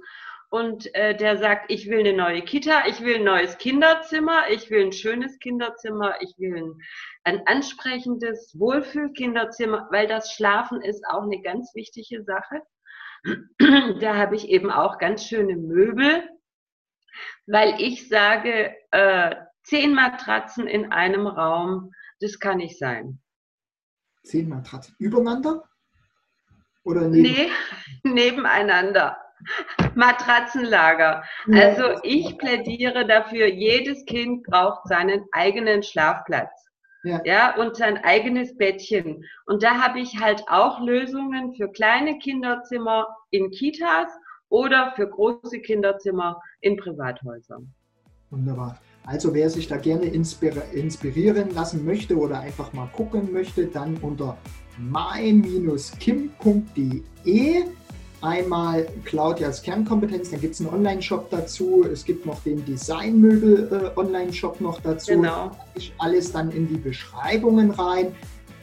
und 0.51 0.93
äh, 0.95 1.17
der 1.17 1.39
sagt, 1.39 1.71
ich 1.71 1.89
will 1.89 2.01
eine 2.01 2.13
neue 2.13 2.43
Kita, 2.43 2.87
ich 2.89 3.01
will 3.03 3.17
ein 3.17 3.25
neues 3.25 3.57
Kinderzimmer, 3.59 4.51
ich 4.51 4.69
will 4.71 4.85
ein 4.85 4.93
schönes 4.93 5.39
Kinderzimmer, 5.39 6.17
ich 6.21 6.35
will 6.39 6.57
ein, 6.57 6.83
ein 7.25 7.47
ansprechendes 7.47 8.59
Wohlfühlkinderzimmer, 8.59 9.89
weil 9.93 10.09
das 10.09 10.33
Schlafen 10.33 10.83
ist 10.83 11.05
auch 11.07 11.23
eine 11.23 11.41
ganz 11.41 11.75
wichtige 11.75 12.25
Sache. 12.25 12.63
Da 14.01 14.17
habe 14.17 14.35
ich 14.35 14.49
eben 14.49 14.71
auch 14.71 14.99
ganz 14.99 15.27
schöne 15.27 15.55
Möbel 15.57 16.27
Weil 17.47 17.81
ich 17.81 18.09
sage, 18.09 18.75
äh, 18.93 19.37
zehn 19.63 19.95
Matratzen 19.95 20.67
in 20.67 20.91
einem 20.91 21.27
Raum, 21.27 21.93
das 22.21 22.39
kann 22.39 22.59
nicht 22.59 22.79
sein. 22.79 23.21
Zehn 24.23 24.49
Matratzen 24.49 24.97
übereinander? 24.99 25.69
Oder 26.83 27.09
neben 27.09 27.23
nee, 27.23 27.51
nebeneinander. 28.05 29.19
Matratzenlager. 29.95 31.23
Also 31.53 32.01
ich 32.03 32.39
plädiere 32.39 33.07
dafür, 33.07 33.47
jedes 33.47 34.05
Kind 34.05 34.45
braucht 34.45 34.87
seinen 34.89 35.25
eigenen 35.33 35.83
Schlafplatz. 35.83 36.51
Ja. 37.03 37.23
ja, 37.25 37.57
und 37.57 37.77
sein 37.77 37.97
eigenes 38.05 38.55
Bettchen. 38.59 39.25
Und 39.47 39.63
da 39.63 39.81
habe 39.81 40.01
ich 40.01 40.21
halt 40.21 40.45
auch 40.49 40.81
Lösungen 40.81 41.55
für 41.55 41.73
kleine 41.73 42.19
Kinderzimmer 42.19 43.09
in 43.31 43.51
Kitas 43.51 44.11
oder 44.51 44.93
für 44.97 45.09
große 45.09 45.61
Kinderzimmer 45.61 46.39
in 46.61 46.77
Privathäusern. 46.77 47.73
Wunderbar. 48.29 48.79
Also 49.07 49.33
wer 49.33 49.49
sich 49.49 49.67
da 49.67 49.79
gerne 49.79 50.05
inspirieren 50.05 51.55
lassen 51.55 51.87
möchte 51.87 52.19
oder 52.19 52.41
einfach 52.41 52.73
mal 52.75 52.89
gucken 52.89 53.33
möchte, 53.33 53.67
dann 53.67 53.97
unter 53.97 54.37
my-kim.de 54.79 55.55
einmal 58.23 58.87
Claudias 59.05 59.63
Kernkompetenz, 59.63 60.31
dann 60.31 60.41
gibt 60.41 60.55
es 60.55 60.61
einen 60.61 60.71
Online-Shop 60.71 61.31
dazu, 61.31 61.85
es 61.91 62.05
gibt 62.05 62.27
noch 62.27 62.43
den 62.43 62.65
Designmöbel-Online-Shop 62.65 64.61
äh, 64.61 64.63
noch 64.63 64.81
dazu. 64.81 65.13
Genau. 65.13 65.51
Ich 65.75 65.93
alles 65.99 66.33
dann 66.33 66.51
in 66.51 66.69
die 66.69 66.77
Beschreibungen 66.77 67.71
rein. 67.71 68.15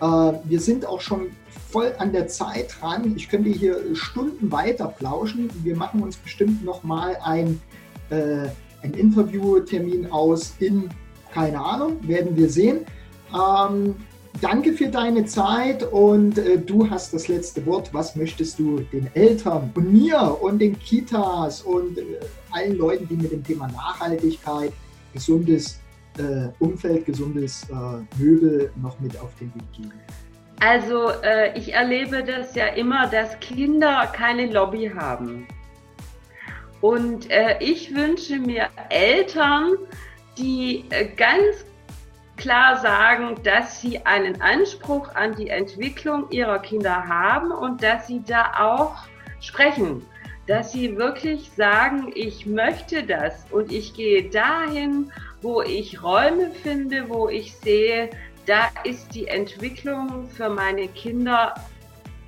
Äh, 0.02 0.06
wir 0.44 0.60
sind 0.60 0.86
auch 0.86 1.02
schon 1.02 1.32
voll 1.72 1.94
an 1.98 2.12
der 2.12 2.28
Zeit 2.28 2.76
dran. 2.80 3.14
Ich 3.16 3.30
könnte 3.30 3.50
hier 3.50 3.96
Stunden 3.96 4.52
weiter 4.52 4.88
plauschen. 4.88 5.50
Wir 5.64 5.76
machen 5.76 6.02
uns 6.02 6.18
bestimmt 6.18 6.64
nochmal 6.64 7.18
ein, 7.24 7.60
äh, 8.10 8.50
ein 8.84 8.94
Interviewtermin 8.94 10.12
aus 10.12 10.54
in, 10.60 10.90
keine 11.34 11.60
Ahnung, 11.60 11.98
werden 12.08 12.36
wir 12.36 12.50
sehen. 12.50 12.86
Ähm, 13.34 13.96
danke 14.42 14.74
für 14.74 14.88
deine 14.88 15.26
Zeit 15.26 15.84
und 15.92 16.38
äh, 16.38 16.58
du 16.58 16.90
hast 16.90 17.14
das 17.14 17.28
letzte 17.28 17.66
Wort. 17.66 17.94
Was 17.94 18.16
möchtest 18.16 18.60
du 18.60 18.80
den 18.80 19.10
Eltern 19.14 19.72
und 19.76 19.92
mir 19.92 20.38
und 20.42 20.60
den 20.60 20.78
Kitas 20.80 21.62
und 21.62 21.98
äh, 21.98 22.04
allen 22.52 22.78
Leuten, 22.78 23.08
die 23.08 23.16
mit 23.16 23.32
dem 23.32 23.44
Thema 23.44 23.68
Nachhaltigkeit, 23.68 24.72
gesundes 25.14 25.80
äh, 26.18 26.50
Umfeld, 26.60 27.06
gesundes 27.06 27.66
äh, 27.70 28.22
Möbel 28.22 28.72
noch 28.82 29.00
mit 29.00 29.20
auf 29.20 29.30
den 29.40 29.54
Weg 29.56 29.74
geben? 29.76 29.94
Also 30.60 31.12
äh, 31.24 31.58
ich 31.58 31.74
erlebe 31.74 32.24
das 32.24 32.56
ja 32.56 32.68
immer, 32.68 33.08
dass 33.08 33.40
Kinder 33.40 34.08
keine 34.12 34.48
Lobby 34.48 34.92
haben. 34.96 35.48
Und 36.82 37.30
äh, 37.30 37.58
ich 37.60 37.94
wünsche 37.94 38.38
mir 38.38 38.68
Eltern, 38.90 39.74
die 40.38 40.86
ganz 41.16 41.66
klar 42.38 42.78
sagen, 42.78 43.36
dass 43.44 43.82
sie 43.82 44.06
einen 44.06 44.42
Anspruch 44.42 45.14
an 45.16 45.36
die 45.36 45.50
Entwicklung 45.50 46.30
ihrer 46.32 46.60
Kinder 46.60 47.08
haben 47.08 47.52
und 47.52 47.84
dass 47.84 48.08
sie 48.08 48.24
da 48.24 48.52
auch 48.58 48.96
sprechen, 49.42 50.06
dass 50.48 50.72
sie 50.72 50.98
wirklich 50.98 51.52
sagen, 51.56 52.12
ich 52.16 52.46
möchte 52.46 53.04
das 53.04 53.46
und 53.52 53.72
ich 53.72 53.94
gehe 53.94 54.30
dahin, 54.30 55.12
wo 55.42 55.62
ich 55.62 56.02
Räume 56.02 56.52
finde, 56.52 57.10
wo 57.10 57.28
ich 57.28 57.56
sehe, 57.56 58.10
da 58.46 58.70
ist 58.86 59.14
die 59.14 59.28
Entwicklung 59.28 60.30
für 60.30 60.50
meine 60.50 60.88
Kinder 60.88 61.54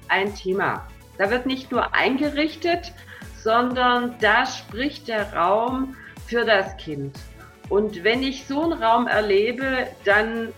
ein 0.10 0.36
Thema. 0.36 0.86
Da 1.18 1.30
wird 1.30 1.46
nicht 1.46 1.72
nur 1.72 1.94
eingerichtet, 1.94 2.94
sondern 3.38 4.16
da 4.20 4.46
spricht 4.46 5.08
der 5.08 5.34
Raum 5.34 5.96
für 6.28 6.44
das 6.44 6.76
Kind. 6.78 7.18
Und 7.70 8.04
wenn 8.04 8.24
ich 8.24 8.46
so 8.46 8.64
einen 8.64 8.74
Raum 8.74 9.08
erlebe, 9.08 9.88
dann 10.04 10.54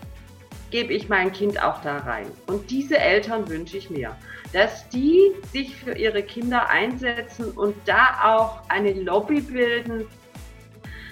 gebe 0.70 0.94
ich 0.94 1.08
mein 1.08 1.30
Kind 1.32 1.62
auch 1.62 1.82
da 1.82 1.98
rein. 1.98 2.26
Und 2.46 2.70
diese 2.70 2.98
Eltern 2.98 3.48
wünsche 3.48 3.76
ich 3.76 3.90
mir, 3.90 4.16
dass 4.52 4.88
die 4.88 5.32
sich 5.52 5.76
für 5.76 5.92
ihre 5.92 6.22
Kinder 6.22 6.68
einsetzen 6.70 7.52
und 7.52 7.76
da 7.84 8.18
auch 8.24 8.68
eine 8.68 8.94
Lobby 8.94 9.40
bilden, 9.40 10.06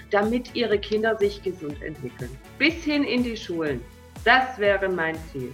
damit 0.09 0.55
ihre 0.55 0.79
Kinder 0.79 1.17
sich 1.17 1.41
gesund 1.43 1.81
entwickeln. 1.81 2.31
Bis 2.57 2.83
hin 2.83 3.03
in 3.03 3.23
die 3.23 3.37
Schulen. 3.37 3.81
Das 4.25 4.57
wäre 4.57 4.89
mein 4.89 5.15
Ziel. 5.31 5.53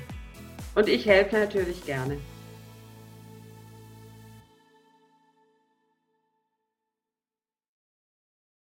Und 0.76 0.88
ich 0.88 1.06
helfe 1.06 1.38
natürlich 1.38 1.86
gerne. 1.86 2.18